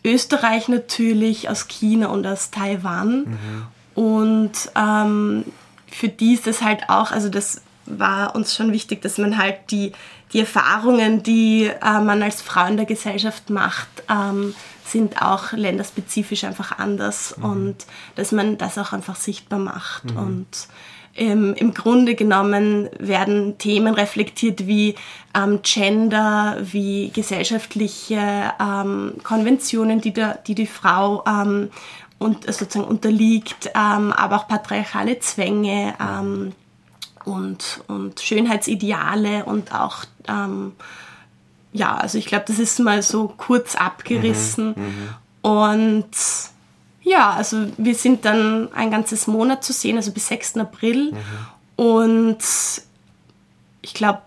[0.04, 3.20] Österreich natürlich, aus China und aus Taiwan.
[3.20, 3.66] Mhm.
[3.94, 5.44] Und ähm,
[5.90, 9.70] für die ist das halt auch, also das war uns schon wichtig, dass man halt
[9.70, 9.92] die
[10.32, 16.44] die Erfahrungen, die äh, man als Frau in der Gesellschaft macht, ähm, sind auch länderspezifisch
[16.44, 17.44] einfach anders mhm.
[17.44, 17.76] und
[18.14, 20.10] dass man das auch einfach sichtbar macht.
[20.10, 20.16] Mhm.
[20.16, 20.68] Und
[21.14, 24.94] ähm, im Grunde genommen werden Themen reflektiert wie
[25.34, 31.70] ähm, Gender, wie gesellschaftliche ähm, Konventionen, die, der, die die Frau ähm,
[32.18, 35.94] und, sozusagen unterliegt, ähm, aber auch patriarchale Zwänge
[37.28, 40.72] und, und Schönheitsideale und auch, ähm,
[41.72, 44.74] ja, also ich glaube, das ist mal so kurz abgerissen.
[44.76, 46.10] Mhm, mhm, und
[47.02, 50.58] ja, also wir sind dann ein ganzes Monat zu sehen, also bis 6.
[50.58, 51.12] April.
[51.12, 51.84] Mhm.
[51.84, 52.38] Und
[53.82, 54.22] ich glaube,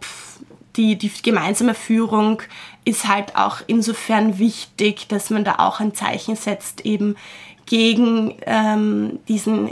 [0.75, 2.41] die, die gemeinsame Führung
[2.85, 7.15] ist halt auch insofern wichtig, dass man da auch ein Zeichen setzt, eben
[7.65, 9.69] gegen ähm, diesen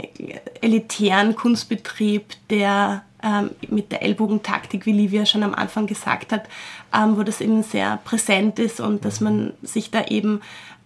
[0.60, 6.44] elitären Kunstbetrieb, der ähm, mit der Ellbogentaktik, wie Livia schon am Anfang gesagt hat,
[6.94, 10.40] ähm, wo das eben sehr präsent ist und dass man sich da eben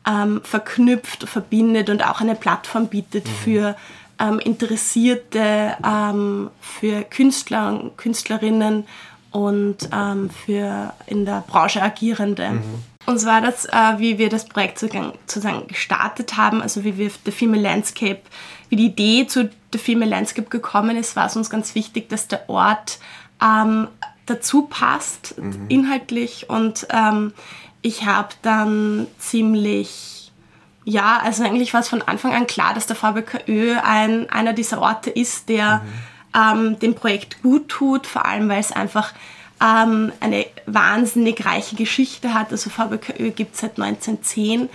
[0.06, 3.30] ähm, verknüpft, verbindet und auch eine Plattform bietet mhm.
[3.30, 3.76] für
[4.20, 8.84] ähm, Interessierte, ähm, für Künstler und Künstlerinnen
[9.30, 12.50] und ähm, für in der Branche Agierende.
[12.50, 12.93] Mhm.
[13.06, 17.30] Und zwar das, äh, wie wir das Projekt sozusagen gestartet haben, also wie wir The
[17.30, 18.20] Female Landscape,
[18.70, 22.28] wie die Idee zu The Female Landscape gekommen ist, war es uns ganz wichtig, dass
[22.28, 22.98] der Ort
[23.42, 23.88] ähm,
[24.26, 25.66] dazu passt, mhm.
[25.68, 26.48] inhaltlich.
[26.48, 27.34] Und ähm,
[27.82, 30.32] ich habe dann ziemlich,
[30.84, 34.80] ja, also eigentlich war es von Anfang an klar, dass der VBKÖ ein, einer dieser
[34.80, 35.82] Orte ist, der
[36.34, 36.70] mhm.
[36.70, 39.12] ähm, dem Projekt gut tut, vor allem weil es einfach
[39.62, 42.50] ähm, eine wahnsinnig reiche Geschichte hat.
[42.50, 44.68] Also VBKÖ gibt es seit 1910, mhm.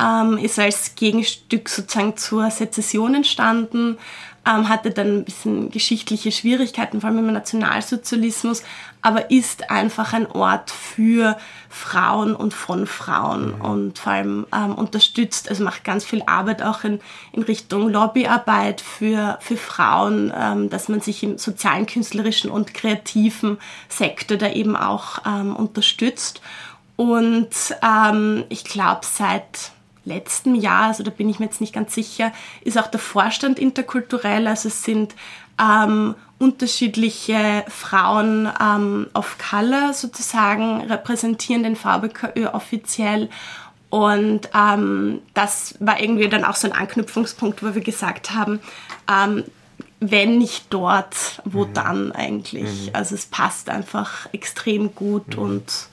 [0.00, 3.98] ähm, ist als Gegenstück sozusagen zur Sezession entstanden,
[4.46, 8.62] ähm, hatte dann ein bisschen geschichtliche Schwierigkeiten, vor allem im Nationalsozialismus,
[9.06, 11.38] aber ist einfach ein Ort für
[11.68, 13.60] Frauen und von Frauen mhm.
[13.60, 16.98] und vor allem ähm, unterstützt, also macht ganz viel Arbeit auch in,
[17.30, 23.58] in Richtung Lobbyarbeit für, für Frauen, ähm, dass man sich im sozialen, künstlerischen und kreativen
[23.88, 26.40] Sektor da eben auch ähm, unterstützt.
[26.96, 27.50] Und
[27.82, 29.70] ähm, ich glaube, seit
[30.04, 33.60] letztem Jahr, also da bin ich mir jetzt nicht ganz sicher, ist auch der Vorstand
[33.60, 34.48] interkulturell.
[34.48, 35.14] Also es sind
[35.60, 43.30] ähm, unterschiedliche Frauen ähm, of Color sozusagen repräsentieren den VBKÖ offiziell.
[43.88, 48.60] Und ähm, das war irgendwie dann auch so ein Anknüpfungspunkt, wo wir gesagt haben,
[49.10, 49.44] ähm,
[50.00, 51.72] wenn nicht dort, wo mhm.
[51.72, 52.88] dann eigentlich?
[52.88, 52.90] Mhm.
[52.92, 55.42] Also es passt einfach extrem gut mhm.
[55.42, 55.88] und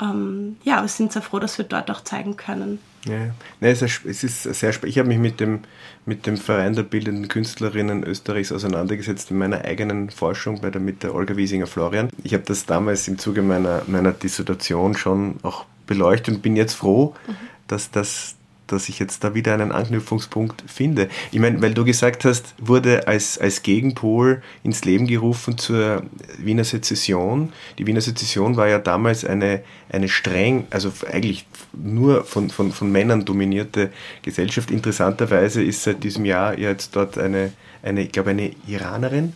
[0.00, 2.80] ähm, ja, wir sind sehr froh, dass wir dort auch zeigen können.
[3.08, 4.90] Ja, nee, es ist sehr spannend.
[4.90, 5.60] Ich habe mich mit dem,
[6.06, 11.02] mit dem Verein der bildenden Künstlerinnen Österreichs auseinandergesetzt in meiner eigenen Forschung bei der, mit
[11.02, 12.08] der Olga Wiesinger-Florian.
[12.24, 16.74] Ich habe das damals im Zuge meiner, meiner Dissertation schon auch beleuchtet und bin jetzt
[16.74, 17.36] froh, mhm.
[17.68, 18.35] dass das
[18.66, 21.08] dass ich jetzt da wieder einen Anknüpfungspunkt finde.
[21.32, 26.02] Ich meine, weil du gesagt hast, wurde als, als Gegenpol ins Leben gerufen zur
[26.38, 27.52] Wiener Sezession.
[27.78, 32.90] Die Wiener Sezession war ja damals eine, eine streng, also eigentlich nur von, von, von
[32.90, 33.90] Männern dominierte
[34.22, 34.70] Gesellschaft.
[34.70, 37.52] Interessanterweise ist seit diesem Jahr jetzt dort eine,
[37.82, 39.32] eine ich glaube, eine Iranerin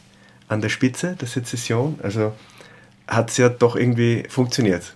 [0.48, 1.98] an der Spitze der Sezession.
[2.02, 2.32] Also
[3.06, 4.94] hat es ja doch irgendwie funktioniert.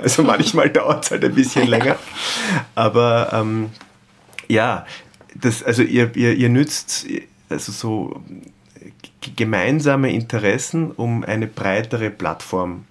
[0.00, 1.96] Also manchmal dauert es halt ein bisschen länger.
[2.74, 3.70] Aber ähm,
[4.48, 4.86] ja,
[5.34, 7.06] das, also ihr, ihr, ihr nützt
[7.48, 8.22] also so
[9.36, 12.84] gemeinsame Interessen, um eine breitere Plattform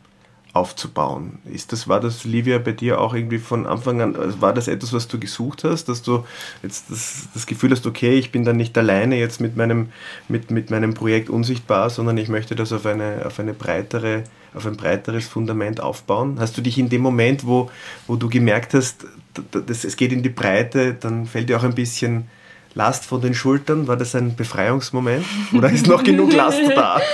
[0.54, 1.38] aufzubauen.
[1.46, 4.68] Ist das, war das, Livia, bei dir auch irgendwie von Anfang an, also war das
[4.68, 6.26] etwas, was du gesucht hast, dass du
[6.64, 9.90] jetzt das, das Gefühl hast, okay, ich bin dann nicht alleine jetzt mit meinem,
[10.28, 14.24] mit, mit meinem Projekt unsichtbar, sondern ich möchte das auf eine, auf eine breitere,
[14.56, 16.38] auf ein breiteres Fundament aufbauen?
[16.40, 17.70] Hast du dich in dem Moment, wo,
[18.08, 19.06] wo du gemerkt hast,
[19.52, 22.28] das, es geht in die Breite, dann fällt dir auch ein bisschen
[22.74, 23.88] Last von den Schultern?
[23.88, 25.26] War das ein Befreiungsmoment?
[25.54, 27.00] Oder ist noch genug Last da?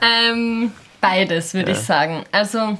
[0.00, 1.78] Ähm, beides, würde ja.
[1.78, 2.24] ich sagen.
[2.32, 2.78] Also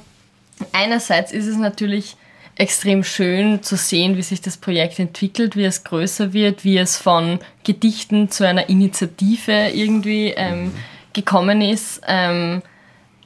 [0.73, 2.15] einerseits ist es natürlich
[2.55, 6.97] extrem schön zu sehen, wie sich das Projekt entwickelt, wie es größer wird, wie es
[6.97, 10.73] von Gedichten zu einer Initiative irgendwie ähm,
[11.13, 12.01] gekommen ist.
[12.05, 12.61] Ähm,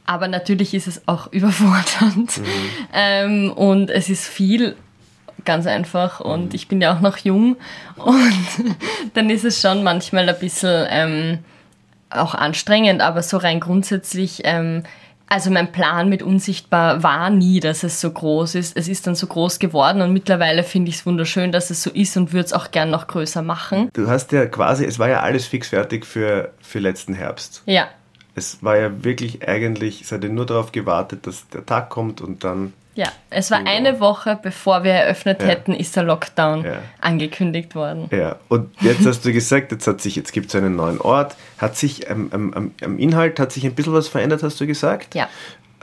[0.06, 2.38] aber natürlich ist es auch überfordernd.
[2.38, 2.46] Mhm.
[2.94, 4.76] Ähm, und es ist viel,
[5.46, 6.20] ganz einfach.
[6.20, 6.56] Und mhm.
[6.56, 7.58] ich bin ja auch noch jung.
[7.96, 8.48] Und
[9.14, 11.40] dann ist es schon manchmal ein bisschen ähm,
[12.18, 13.02] auch anstrengend.
[13.02, 14.84] Aber so rein grundsätzlich, ähm,
[15.28, 18.78] also mein Plan mit Unsichtbar war nie, dass es so groß ist.
[18.78, 21.90] Es ist dann so groß geworden und mittlerweile finde ich es wunderschön, dass es so
[21.90, 23.90] ist und würde es auch gern noch größer machen.
[23.94, 27.64] Du hast ja quasi, es war ja alles fix fertig für, für letzten Herbst.
[27.66, 27.88] Ja
[28.36, 32.44] es war ja wirklich eigentlich, es hatte nur darauf gewartet, dass der Tag kommt und
[32.44, 32.74] dann.
[32.96, 35.48] Ja, es war eine Woche, bevor wir eröffnet ja.
[35.48, 36.80] hätten, ist der Lockdown ja.
[37.02, 38.08] angekündigt worden.
[38.12, 41.36] Ja, und jetzt hast du gesagt, jetzt hat sich, jetzt gibt es einen neuen Ort.
[41.58, 45.16] Hat sich am, am, am Inhalt hat sich ein bisschen was verändert, hast du gesagt?
[45.16, 45.28] Ja.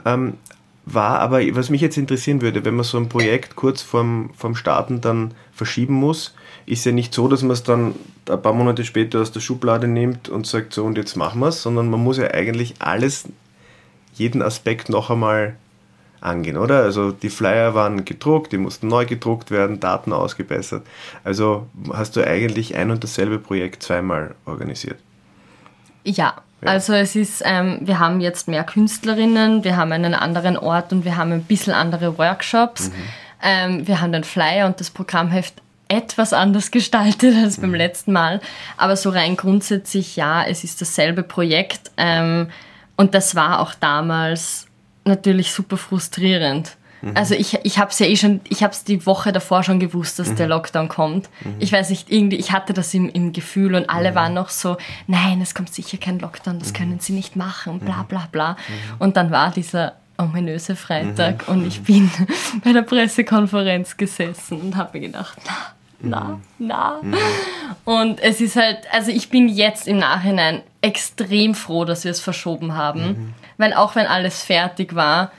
[0.05, 0.37] Ähm,
[0.85, 4.55] war aber, was mich jetzt interessieren würde, wenn man so ein Projekt kurz vorm, vorm
[4.55, 6.33] Starten dann verschieben muss,
[6.65, 7.95] ist ja nicht so, dass man es dann
[8.29, 11.49] ein paar Monate später aus der Schublade nimmt und sagt, so und jetzt machen wir
[11.49, 13.25] es, sondern man muss ja eigentlich alles,
[14.13, 15.55] jeden Aspekt noch einmal
[16.21, 16.83] angehen, oder?
[16.83, 20.85] Also die Flyer waren gedruckt, die mussten neu gedruckt werden, Daten ausgebessert.
[21.23, 24.97] Also hast du eigentlich ein und dasselbe Projekt zweimal organisiert?
[26.03, 26.69] Ja, ja.
[26.69, 31.05] Also es ist, ähm, wir haben jetzt mehr Künstlerinnen, wir haben einen anderen Ort und
[31.05, 32.89] wir haben ein bisschen andere Workshops.
[32.89, 32.93] Mhm.
[33.43, 35.55] Ähm, wir haben den Flyer und das Programmheft
[35.87, 37.75] etwas anders gestaltet als beim mhm.
[37.75, 38.41] letzten Mal.
[38.77, 41.91] Aber so rein grundsätzlich, ja, es ist dasselbe Projekt.
[41.97, 42.49] Ähm,
[42.95, 44.67] und das war auch damals
[45.05, 46.77] natürlich super frustrierend.
[47.01, 47.11] Mhm.
[47.15, 49.79] Also ich, ich habe es ja eh schon, ich habe es die Woche davor schon
[49.79, 50.35] gewusst, dass mhm.
[50.35, 51.29] der Lockdown kommt.
[51.43, 51.55] Mhm.
[51.59, 54.15] Ich weiß nicht, irgendwie, ich hatte das im, im Gefühl und alle mhm.
[54.15, 56.77] waren noch so, nein, es kommt sicher kein Lockdown, das mhm.
[56.77, 58.57] können sie nicht machen, bla bla bla.
[58.99, 62.11] Und dann war dieser ominöse Freitag und ich bin
[62.63, 66.99] bei der Pressekonferenz gesessen und habe mir gedacht, na, na, na.
[67.01, 67.15] Mhm.
[67.85, 72.19] Und es ist halt, also ich bin jetzt im Nachhinein extrem froh, dass wir es
[72.19, 73.33] verschoben haben, mhm.
[73.61, 75.31] Weil auch wenn alles fertig war,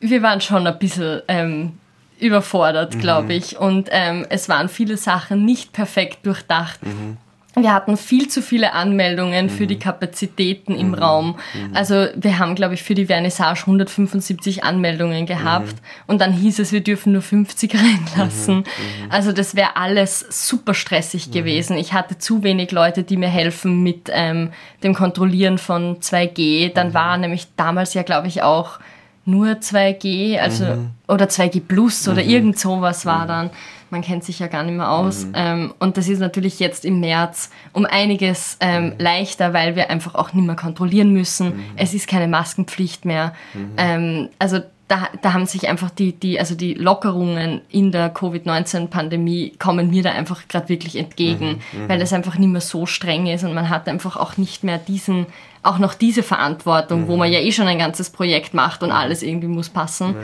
[0.00, 1.78] wir waren schon ein bisschen ähm,
[2.20, 3.30] überfordert, glaube mhm.
[3.30, 3.58] ich.
[3.58, 6.84] Und ähm, es waren viele Sachen nicht perfekt durchdacht.
[6.84, 7.16] Mhm
[7.58, 9.50] wir hatten viel zu viele Anmeldungen mhm.
[9.50, 10.94] für die Kapazitäten im mhm.
[10.94, 11.26] Raum.
[11.54, 11.74] Mhm.
[11.74, 16.02] Also wir haben, glaube ich, für die Vernissage 175 Anmeldungen gehabt mhm.
[16.06, 17.74] und dann hieß es, wir dürfen nur 50
[18.16, 18.56] reinlassen.
[18.56, 18.60] Mhm.
[18.60, 19.10] Mhm.
[19.10, 21.78] Also das wäre alles super stressig gewesen.
[21.78, 24.50] Ich hatte zu wenig Leute, die mir helfen mit ähm,
[24.82, 26.74] dem Kontrollieren von 2G.
[26.74, 28.78] Dann war nämlich damals ja, glaube ich, auch
[29.24, 30.64] nur 2G, also
[31.08, 33.50] oder 2G Plus oder irgend sowas war dann
[33.96, 35.24] man kennt sich ja gar nicht mehr aus.
[35.24, 35.32] Mhm.
[35.34, 38.94] Ähm, und das ist natürlich jetzt im März um einiges ähm, mhm.
[38.98, 41.56] leichter, weil wir einfach auch nicht mehr kontrollieren müssen.
[41.56, 41.64] Mhm.
[41.76, 43.32] Es ist keine Maskenpflicht mehr.
[43.54, 43.70] Mhm.
[43.78, 49.54] Ähm, also da, da haben sich einfach die, die, also die Lockerungen in der Covid-19-Pandemie
[49.58, 52.86] kommen mir da einfach gerade wirklich entgegen, mhm, mhm, weil es einfach nicht mehr so
[52.86, 55.26] streng ist und man hat einfach auch nicht mehr diesen,
[55.62, 59.22] auch noch diese Verantwortung, wo man ja eh schon ein ganzes Projekt macht und alles
[59.22, 60.14] irgendwie muss passen.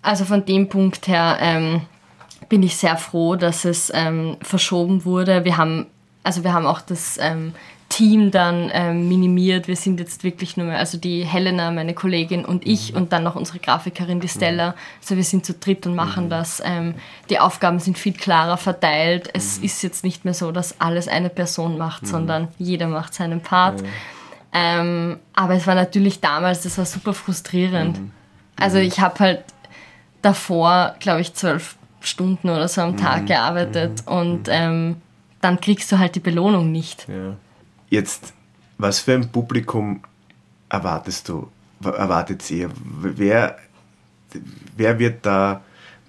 [0.00, 1.82] Also von dem Punkt her ähm,
[2.48, 5.44] bin ich sehr froh, dass es ähm, verschoben wurde.
[5.44, 5.86] Wir haben,
[6.22, 7.52] also wir haben auch das ähm,
[7.88, 9.68] Team dann ähm, minimiert.
[9.68, 12.98] Wir sind jetzt wirklich nur mehr, also die Helena, meine Kollegin und ich mhm.
[12.98, 14.74] und dann noch unsere Grafikerin, die Stella.
[15.00, 16.30] Also wir sind zu dritt und machen mhm.
[16.30, 16.60] das.
[16.64, 16.94] Ähm,
[17.30, 19.30] die Aufgaben sind viel klarer verteilt.
[19.32, 19.64] Es mhm.
[19.64, 22.06] ist jetzt nicht mehr so, dass alles eine Person macht, mhm.
[22.06, 23.82] sondern jeder macht seinen Part.
[24.52, 28.00] Ähm, aber es war natürlich damals, das war super frustrierend.
[28.00, 28.10] Mhm.
[28.58, 29.44] Also ich habe halt
[30.22, 31.76] davor, glaube ich, zwölf
[32.06, 34.96] Stunden oder so am Tag gearbeitet und ähm,
[35.40, 37.06] dann kriegst du halt die Belohnung nicht.
[37.08, 37.36] Ja.
[37.88, 38.32] Jetzt,
[38.78, 40.02] was für ein Publikum
[40.68, 41.50] erwartest du,
[41.82, 42.70] erwartet ihr?
[43.00, 43.58] Wer,
[44.76, 45.62] wer wird da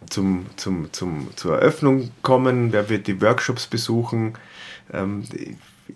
[0.09, 2.71] zum, zum, zum, zur Eröffnung kommen?
[2.71, 4.33] Wer wird die Workshops besuchen?
[4.91, 5.23] Ähm,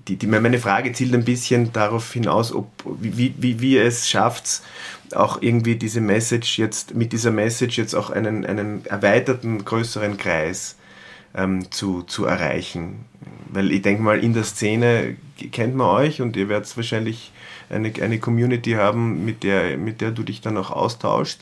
[0.07, 2.67] die, die, meine Frage zielt ein bisschen darauf hinaus, ob,
[2.99, 4.61] wie, wie, wie ihr es schafft,
[5.13, 10.77] auch irgendwie diese Message jetzt, mit dieser Message jetzt auch einen, einen erweiterten, größeren Kreis
[11.35, 13.05] ähm, zu, zu erreichen.
[13.49, 15.17] Weil ich denke mal, in der Szene
[15.51, 17.31] kennt man euch und ihr werdet wahrscheinlich
[17.69, 21.41] eine, eine Community haben, mit der, mit der du dich dann auch austauschst.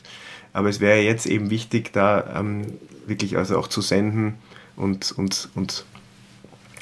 [0.52, 2.66] Aber es wäre jetzt eben wichtig, da ähm,
[3.06, 4.34] wirklich also auch zu senden
[4.76, 5.84] und, und, und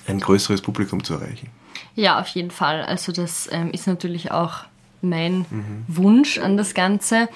[0.06, 1.50] ein größeres Publikum zu erreichen.
[1.98, 2.82] Ja, auf jeden Fall.
[2.82, 4.58] Also das ähm, ist natürlich auch
[5.02, 5.84] mein mhm.
[5.88, 7.28] Wunsch an das Ganze.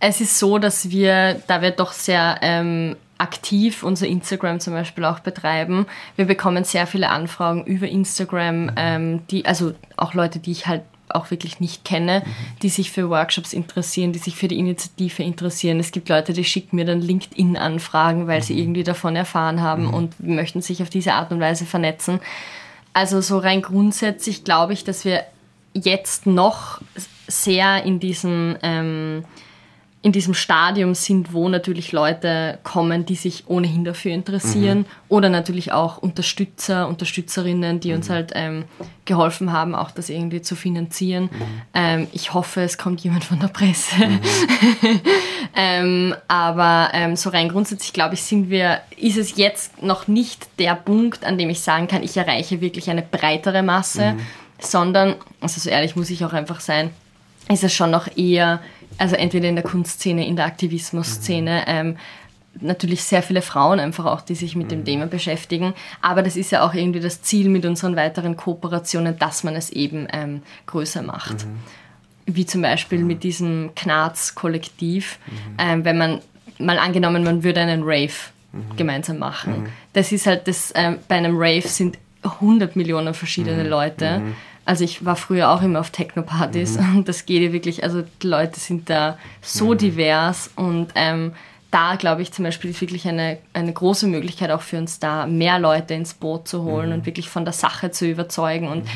[0.00, 5.04] Es ist so, dass wir, da wir doch sehr ähm, aktiv unser Instagram zum Beispiel
[5.04, 5.84] auch betreiben.
[6.16, 10.82] Wir bekommen sehr viele Anfragen über Instagram, ähm, die, also auch Leute, die ich halt
[11.10, 12.30] auch wirklich nicht kenne, mhm.
[12.62, 15.78] die sich für Workshops interessieren, die sich für die Initiative interessieren.
[15.78, 18.44] Es gibt Leute, die schicken mir dann LinkedIn-Anfragen, weil mhm.
[18.44, 19.94] sie irgendwie davon erfahren haben mhm.
[19.94, 22.20] und möchten sich auf diese Art und Weise vernetzen.
[22.96, 25.22] Also so rein grundsätzlich glaube ich, dass wir
[25.74, 26.80] jetzt noch
[27.28, 29.22] sehr in diesem ähm,
[30.06, 34.86] in diesem Stadium sind, wo natürlich Leute kommen, die sich ohnehin dafür interessieren mhm.
[35.08, 37.96] oder natürlich auch Unterstützer, Unterstützerinnen, die mhm.
[37.96, 38.66] uns halt ähm,
[39.04, 41.24] geholfen haben, auch das irgendwie zu finanzieren.
[41.24, 41.62] Mhm.
[41.74, 43.96] Ähm, ich hoffe, es kommt jemand von der Presse.
[43.96, 44.20] Mhm.
[45.56, 50.46] ähm, aber ähm, so rein grundsätzlich, glaube ich, sind wir, ist es jetzt noch nicht
[50.60, 54.20] der Punkt, an dem ich sagen kann, ich erreiche wirklich eine breitere Masse, mhm.
[54.60, 56.92] sondern, also so ehrlich muss ich auch einfach sein,
[57.48, 58.60] ist es schon noch eher
[58.98, 61.66] also entweder in der Kunstszene, in der Aktivismusszene, mhm.
[61.66, 61.96] ähm,
[62.60, 64.70] natürlich sehr viele Frauen einfach auch, die sich mit mhm.
[64.70, 65.74] dem Thema beschäftigen.
[66.00, 69.70] Aber das ist ja auch irgendwie das Ziel mit unseren weiteren Kooperationen, dass man es
[69.70, 71.46] eben ähm, größer macht.
[71.46, 71.58] Mhm.
[72.26, 73.06] Wie zum Beispiel mhm.
[73.06, 75.32] mit diesem Knarz-Kollektiv, mhm.
[75.58, 76.20] ähm, wenn man
[76.58, 78.12] mal angenommen, man würde einen Rave
[78.52, 78.76] mhm.
[78.76, 79.68] gemeinsam machen.
[79.92, 84.22] Das ist halt das, ähm, bei einem Rave sind 100 Millionen verschiedene Leute
[84.66, 86.98] also ich war früher auch immer auf Techno-Partys mhm.
[86.98, 89.78] und das geht ja wirklich, also die Leute sind da so mhm.
[89.78, 91.32] divers und ähm,
[91.70, 95.26] da glaube ich zum Beispiel ist wirklich eine, eine große Möglichkeit auch für uns da,
[95.26, 96.94] mehr Leute ins Boot zu holen mhm.
[96.96, 98.90] und wirklich von der Sache zu überzeugen und mhm.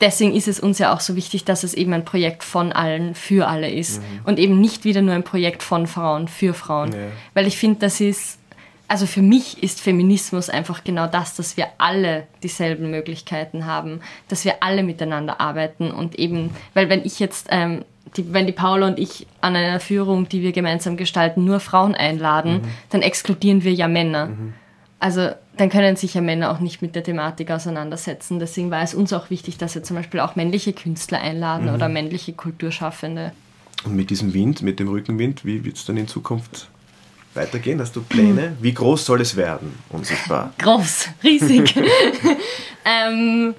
[0.00, 3.14] deswegen ist es uns ja auch so wichtig, dass es eben ein Projekt von allen
[3.14, 4.20] für alle ist mhm.
[4.24, 6.98] und eben nicht wieder nur ein Projekt von Frauen für Frauen, ja.
[7.34, 8.38] weil ich finde, das ist
[8.92, 14.44] also für mich ist Feminismus einfach genau das, dass wir alle dieselben Möglichkeiten haben, dass
[14.44, 17.86] wir alle miteinander arbeiten und eben, weil wenn ich jetzt, ähm,
[18.18, 21.94] die, wenn die Paula und ich an einer Führung, die wir gemeinsam gestalten, nur Frauen
[21.94, 22.68] einladen, mhm.
[22.90, 24.26] dann exkludieren wir ja Männer.
[24.26, 24.52] Mhm.
[24.98, 28.40] Also dann können sich ja Männer auch nicht mit der Thematik auseinandersetzen.
[28.40, 31.74] Deswegen war es uns auch wichtig, dass wir zum Beispiel auch männliche Künstler einladen mhm.
[31.74, 33.32] oder männliche Kulturschaffende.
[33.84, 36.68] Und mit diesem Wind, mit dem Rückenwind, wie wird es dann in Zukunft
[37.34, 37.80] weitergehen?
[37.80, 38.56] Hast du Pläne?
[38.60, 40.52] Wie groß soll es werden, unsichtbar?
[40.58, 41.74] Groß, riesig.
[42.84, 43.54] ähm,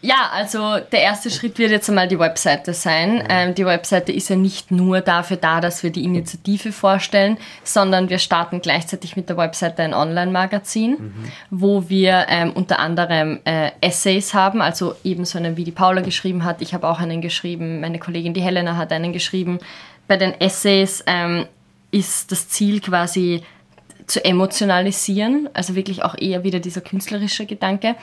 [0.00, 3.24] ja, also der erste Schritt wird jetzt einmal die Webseite sein.
[3.28, 8.08] Ähm, die Webseite ist ja nicht nur dafür da, dass wir die Initiative vorstellen, sondern
[8.08, 11.14] wir starten gleichzeitig mit der Webseite ein Online-Magazin, mhm.
[11.50, 16.44] wo wir ähm, unter anderem äh, Essays haben, also ebenso einen, wie die Paula geschrieben
[16.44, 16.62] hat.
[16.62, 19.58] Ich habe auch einen geschrieben, meine Kollegin die Helena hat einen geschrieben.
[20.06, 21.46] Bei den Essays ähm,
[21.90, 23.42] ist das Ziel quasi
[24.06, 27.94] zu emotionalisieren, also wirklich auch eher wieder dieser künstlerische Gedanke.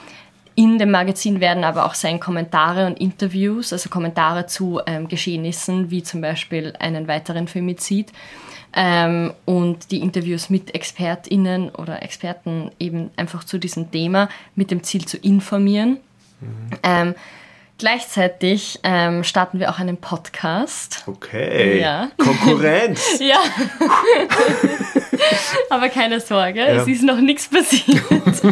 [0.53, 5.91] In dem Magazin werden aber auch sein Kommentare und Interviews, also Kommentare zu ähm, Geschehnissen,
[5.91, 8.13] wie zum Beispiel einen weiteren Femizid
[8.73, 14.83] ähm, und die Interviews mit ExpertInnen oder Experten eben einfach zu diesem Thema mit dem
[14.83, 15.97] Ziel zu informieren.
[16.39, 16.47] Mhm.
[16.83, 17.15] Ähm,
[17.77, 21.03] Gleichzeitig ähm, starten wir auch einen Podcast.
[21.07, 21.81] Okay.
[21.81, 22.09] Ja.
[22.17, 23.01] Konkurrenz.
[23.19, 23.39] Ja.
[25.69, 26.67] Aber keine Sorge, ja.
[26.67, 28.03] es ist noch nichts passiert.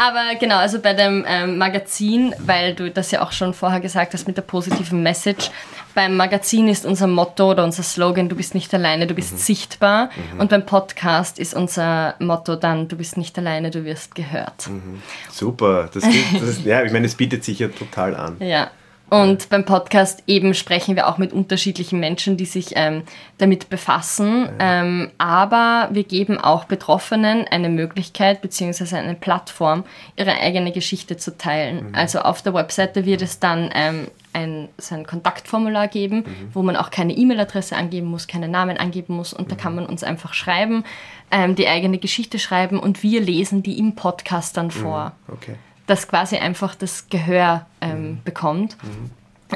[0.00, 4.14] Aber genau, also bei dem ähm, Magazin, weil du das ja auch schon vorher gesagt
[4.14, 5.50] hast mit der positiven Message,
[5.94, 9.38] beim Magazin ist unser Motto oder unser Slogan, du bist nicht alleine, du bist mhm.
[9.38, 10.08] sichtbar.
[10.32, 10.40] Mhm.
[10.40, 14.68] Und beim Podcast ist unser Motto dann, du bist nicht alleine, du wirst gehört.
[14.68, 15.02] Mhm.
[15.30, 18.36] Super, das, geht, das ja, ich meine, es bietet sich ja total an.
[18.40, 18.70] Ja,
[19.10, 23.02] und beim Podcast eben sprechen wir auch mit unterschiedlichen Menschen, die sich ähm,
[23.38, 24.48] damit befassen.
[24.58, 24.82] Ja.
[24.82, 28.96] Ähm, aber wir geben auch Betroffenen eine Möglichkeit bzw.
[28.96, 29.84] eine Plattform,
[30.16, 31.88] ihre eigene Geschichte zu teilen.
[31.88, 31.94] Mhm.
[31.96, 36.50] Also auf der Webseite wird es dann ähm, ein, so ein Kontaktformular geben, mhm.
[36.54, 39.32] wo man auch keine E-Mail-Adresse angeben muss, keine Namen angeben muss.
[39.32, 39.50] Und mhm.
[39.50, 40.84] da kann man uns einfach schreiben,
[41.32, 45.14] ähm, die eigene Geschichte schreiben und wir lesen die im Podcast dann vor.
[45.26, 45.34] Mhm.
[45.34, 45.56] Okay
[45.86, 48.22] das quasi einfach das Gehör ähm, mhm.
[48.24, 49.10] bekommt, mhm.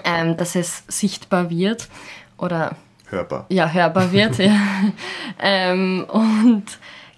[0.04, 1.88] Ähm, dass es sichtbar wird
[2.36, 2.74] oder
[3.08, 3.46] hörbar.
[3.48, 4.38] Ja, hörbar wird.
[4.38, 4.56] ja.
[5.38, 6.64] Ähm, und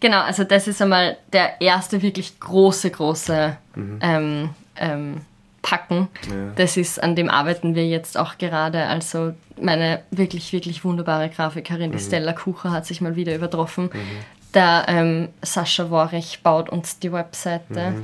[0.00, 3.98] genau, also das ist einmal der erste wirklich große, große mhm.
[4.02, 5.20] Ähm, ähm,
[5.62, 6.09] Packen.
[6.28, 6.52] Ja.
[6.54, 8.86] Das ist, an dem arbeiten wir jetzt auch gerade.
[8.86, 12.02] Also meine wirklich, wirklich wunderbare Grafikerin, die mhm.
[12.02, 13.90] Stella Kucher, hat sich mal wieder übertroffen.
[13.92, 13.98] Mhm.
[14.54, 17.94] Der ähm, Sascha Worich baut uns die Webseite.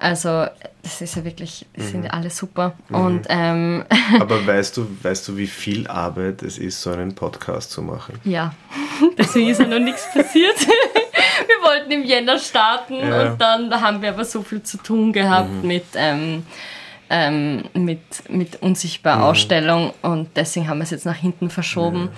[0.00, 0.06] Mhm.
[0.06, 0.46] Also
[0.82, 2.10] das ist ja wirklich, sind mhm.
[2.10, 2.74] alle super.
[2.88, 2.96] Mhm.
[2.96, 3.84] Und, ähm,
[4.20, 8.18] Aber weißt du, weißt du, wie viel Arbeit es ist, so einen Podcast zu machen?
[8.24, 8.54] Ja,
[9.18, 10.58] deswegen ist ja noch nichts passiert.
[10.66, 13.32] wir wollten im Jänner starten ja.
[13.32, 15.68] und dann haben wir aber so viel zu tun gehabt mhm.
[15.68, 15.84] mit...
[15.94, 16.44] Ähm,
[17.12, 19.24] ähm, mit, mit unsichtbarer mhm.
[19.24, 22.02] Ausstellung und deswegen haben wir es jetzt nach hinten verschoben.
[22.02, 22.10] Ja.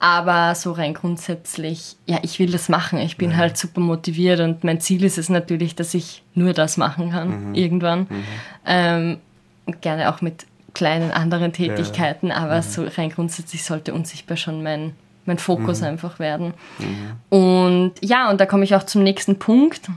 [0.00, 3.00] Aber so rein grundsätzlich, ja, ich will das machen.
[3.00, 3.36] Ich bin mhm.
[3.36, 7.48] halt super motiviert und mein Ziel ist es natürlich, dass ich nur das machen kann,
[7.48, 7.54] mhm.
[7.54, 8.00] irgendwann.
[8.00, 8.24] Mhm.
[8.64, 9.18] Ähm,
[9.80, 12.36] gerne auch mit kleinen anderen Tätigkeiten, ja.
[12.36, 12.62] aber mhm.
[12.62, 14.92] so rein grundsätzlich sollte unsichtbar schon mein,
[15.24, 15.88] mein Fokus mhm.
[15.88, 16.54] einfach werden.
[16.78, 17.36] Mhm.
[17.36, 19.90] Und ja, und da komme ich auch zum nächsten Punkt.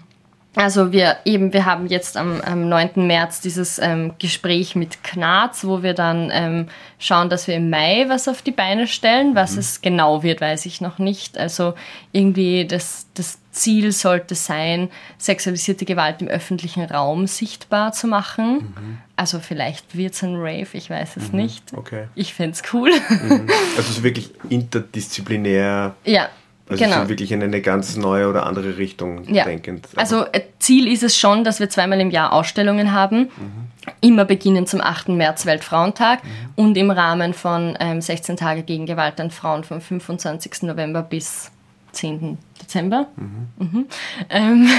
[0.53, 3.07] Also wir eben, wir haben jetzt am, am 9.
[3.07, 6.67] März dieses ähm, Gespräch mit Knarz, wo wir dann ähm,
[6.99, 9.33] schauen, dass wir im Mai was auf die Beine stellen.
[9.33, 9.59] Was mhm.
[9.59, 11.37] es genau wird, weiß ich noch nicht.
[11.37, 11.73] Also
[12.11, 18.73] irgendwie das, das Ziel sollte sein, sexualisierte Gewalt im öffentlichen Raum sichtbar zu machen.
[18.75, 18.97] Mhm.
[19.15, 21.39] Also vielleicht wird es ein Rave, ich weiß es mhm.
[21.39, 21.73] nicht.
[21.73, 22.07] Okay.
[22.15, 22.91] Ich fände es cool.
[22.91, 23.47] Mhm.
[23.77, 25.95] Also so wirklich interdisziplinär.
[26.03, 26.29] Ja,
[26.72, 27.09] also genau.
[27.09, 29.43] wirklich in eine ganz neue oder andere Richtung ja.
[29.43, 29.88] denkend.
[29.95, 33.19] Also äh, Ziel ist es schon, dass wir zweimal im Jahr Ausstellungen haben.
[33.19, 33.91] Mhm.
[33.99, 35.09] Immer beginnend zum 8.
[35.09, 36.30] März Weltfrauentag mhm.
[36.55, 40.63] und im Rahmen von ähm, 16 Tage gegen Gewalt an Frauen vom 25.
[40.63, 41.51] November bis
[41.91, 42.37] 10.
[42.61, 43.07] Dezember.
[43.15, 43.47] Mhm.
[43.57, 43.85] Mhm.
[44.29, 44.69] Ähm,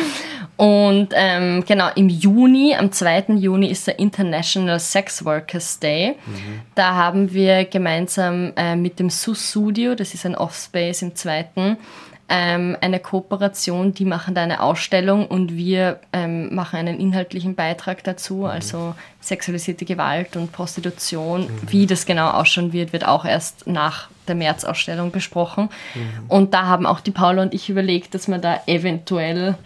[0.56, 3.34] und ähm, genau, im Juni, am 2.
[3.36, 6.16] Juni ist der International Sex Workers Day.
[6.26, 6.60] Mhm.
[6.74, 11.76] Da haben wir gemeinsam äh, mit dem SUS Studio, das ist ein Offspace im zweiten,
[12.28, 18.02] ähm, eine Kooperation, die machen da eine Ausstellung und wir ähm, machen einen inhaltlichen Beitrag
[18.02, 18.44] dazu, mhm.
[18.46, 21.42] also sexualisierte Gewalt und Prostitution.
[21.42, 21.48] Mhm.
[21.68, 25.68] Wie das genau ausschauen wird, wird auch erst nach der März-Ausstellung besprochen.
[25.94, 26.24] Mhm.
[26.28, 29.56] Und da haben auch die Paula und ich überlegt, dass wir da eventuell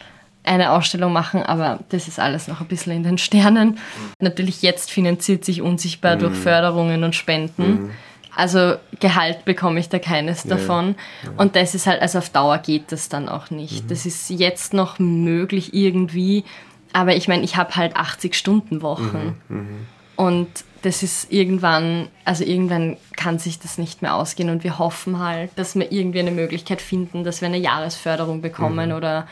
[0.44, 3.70] eine Ausstellung machen, aber das ist alles noch ein bisschen in den Sternen.
[3.70, 3.76] Mhm.
[4.20, 6.42] Natürlich jetzt finanziert sich unsichtbar durch mhm.
[6.42, 7.90] Förderungen und Spenden.
[8.34, 10.94] Also Gehalt bekomme ich da keines ja, davon.
[11.24, 11.30] Ja.
[11.36, 13.84] Und das ist halt, also auf Dauer geht das dann auch nicht.
[13.84, 13.88] Mhm.
[13.88, 16.44] Das ist jetzt noch möglich irgendwie,
[16.92, 19.36] aber ich meine, ich habe halt 80 Stunden Wochen.
[19.48, 19.56] Mhm.
[19.56, 19.86] Mhm.
[20.16, 20.48] Und
[20.82, 25.50] das ist irgendwann, also irgendwann kann sich das nicht mehr ausgehen und wir hoffen halt,
[25.56, 28.96] dass wir irgendwie eine Möglichkeit finden, dass wir eine Jahresförderung bekommen mhm.
[28.96, 29.26] oder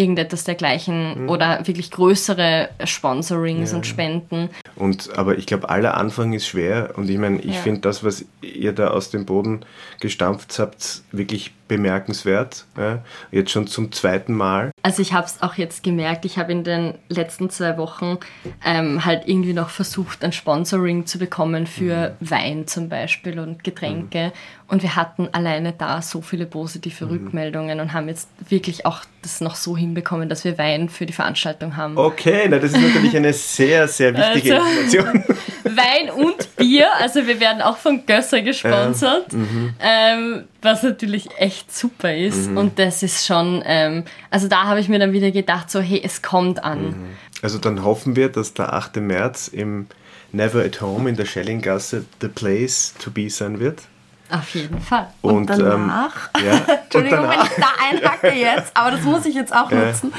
[0.00, 1.28] irgendetwas dergleichen mhm.
[1.28, 3.76] oder wirklich größere Sponsorings ja.
[3.76, 4.48] und Spenden.
[4.76, 7.60] Und aber ich glaube, aller Anfang ist schwer und ich meine, ich ja.
[7.60, 9.64] finde das, was ihr da aus dem Boden
[10.00, 12.64] gestampft habt, wirklich bemerkenswert.
[12.76, 13.04] Ja?
[13.30, 14.72] Jetzt schon zum zweiten Mal.
[14.82, 18.18] Also ich habe es auch jetzt gemerkt, ich habe in den letzten zwei Wochen
[18.64, 22.30] ähm, halt irgendwie noch versucht, ein Sponsoring zu bekommen für mhm.
[22.30, 24.26] Wein zum Beispiel und Getränke.
[24.26, 24.32] Mhm.
[24.70, 27.10] Und wir hatten alleine da so viele positive mhm.
[27.10, 31.12] Rückmeldungen und haben jetzt wirklich auch das noch so hinbekommen, dass wir Wein für die
[31.12, 31.98] Veranstaltung haben.
[31.98, 35.24] Okay, na, das ist natürlich eine sehr, sehr wichtige also, Information.
[35.64, 41.74] Wein und Bier, also wir werden auch von Gösser gesponsert, ähm, ähm, was natürlich echt
[41.74, 42.50] super ist.
[42.50, 42.56] Mhm.
[42.56, 46.00] Und das ist schon, ähm, also da habe ich mir dann wieder gedacht, so hey,
[46.02, 46.82] es kommt an.
[46.82, 47.06] Mhm.
[47.42, 48.96] Also dann hoffen wir, dass der 8.
[48.98, 49.86] März im
[50.30, 53.82] Never at Home in der Schellinggasse the place to be sein wird.
[54.32, 55.08] Auf jeden Fall.
[55.22, 57.68] Und, Und, danach, ähm, ja, und Entschuldigung, danach- wenn ich da
[58.08, 60.12] einhacke jetzt, aber das muss ich jetzt auch Ja, nutzen.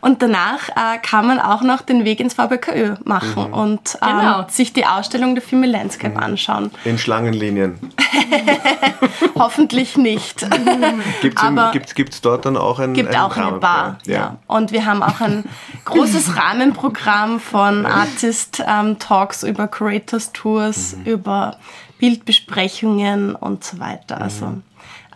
[0.00, 4.44] Und danach äh, kann man auch noch den Weg ins VBKÖ machen und ähm, Genau.
[4.48, 6.22] sich die Ausstellung der Filme Landscape Mhm.
[6.22, 6.70] anschauen.
[6.84, 7.78] In Schlangenlinien.
[9.34, 10.46] Hoffentlich nicht.
[11.22, 13.98] Gibt Aber- es gibt's dort dann auch ein gibt ein auch eine Bar.
[14.06, 14.36] Ja.
[14.46, 15.44] Und wir haben auch ein
[15.84, 21.04] großes Rahmenprogramm von Artist ähm, Talks über Creators Tours, Mhm.
[21.04, 21.56] über
[21.98, 24.20] Bildbesprechungen und so weiter.
[24.20, 24.54] Also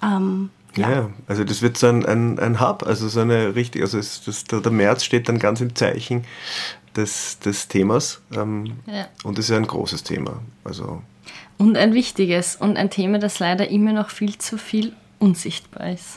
[0.03, 0.91] ähm, Ja.
[0.91, 4.23] ja, also das wird so ein, ein, ein Hub, also so eine richtig, also es,
[4.25, 6.25] das, der, März steht dann ganz im Zeichen
[6.97, 9.07] des, des Themas ähm, Ja.
[9.25, 10.41] und es ist ja ein großes Thema.
[10.65, 11.03] Also
[11.59, 16.17] Und ein wichtiges und ein Thema, das leider immer noch viel zu viel unsichtbar ist.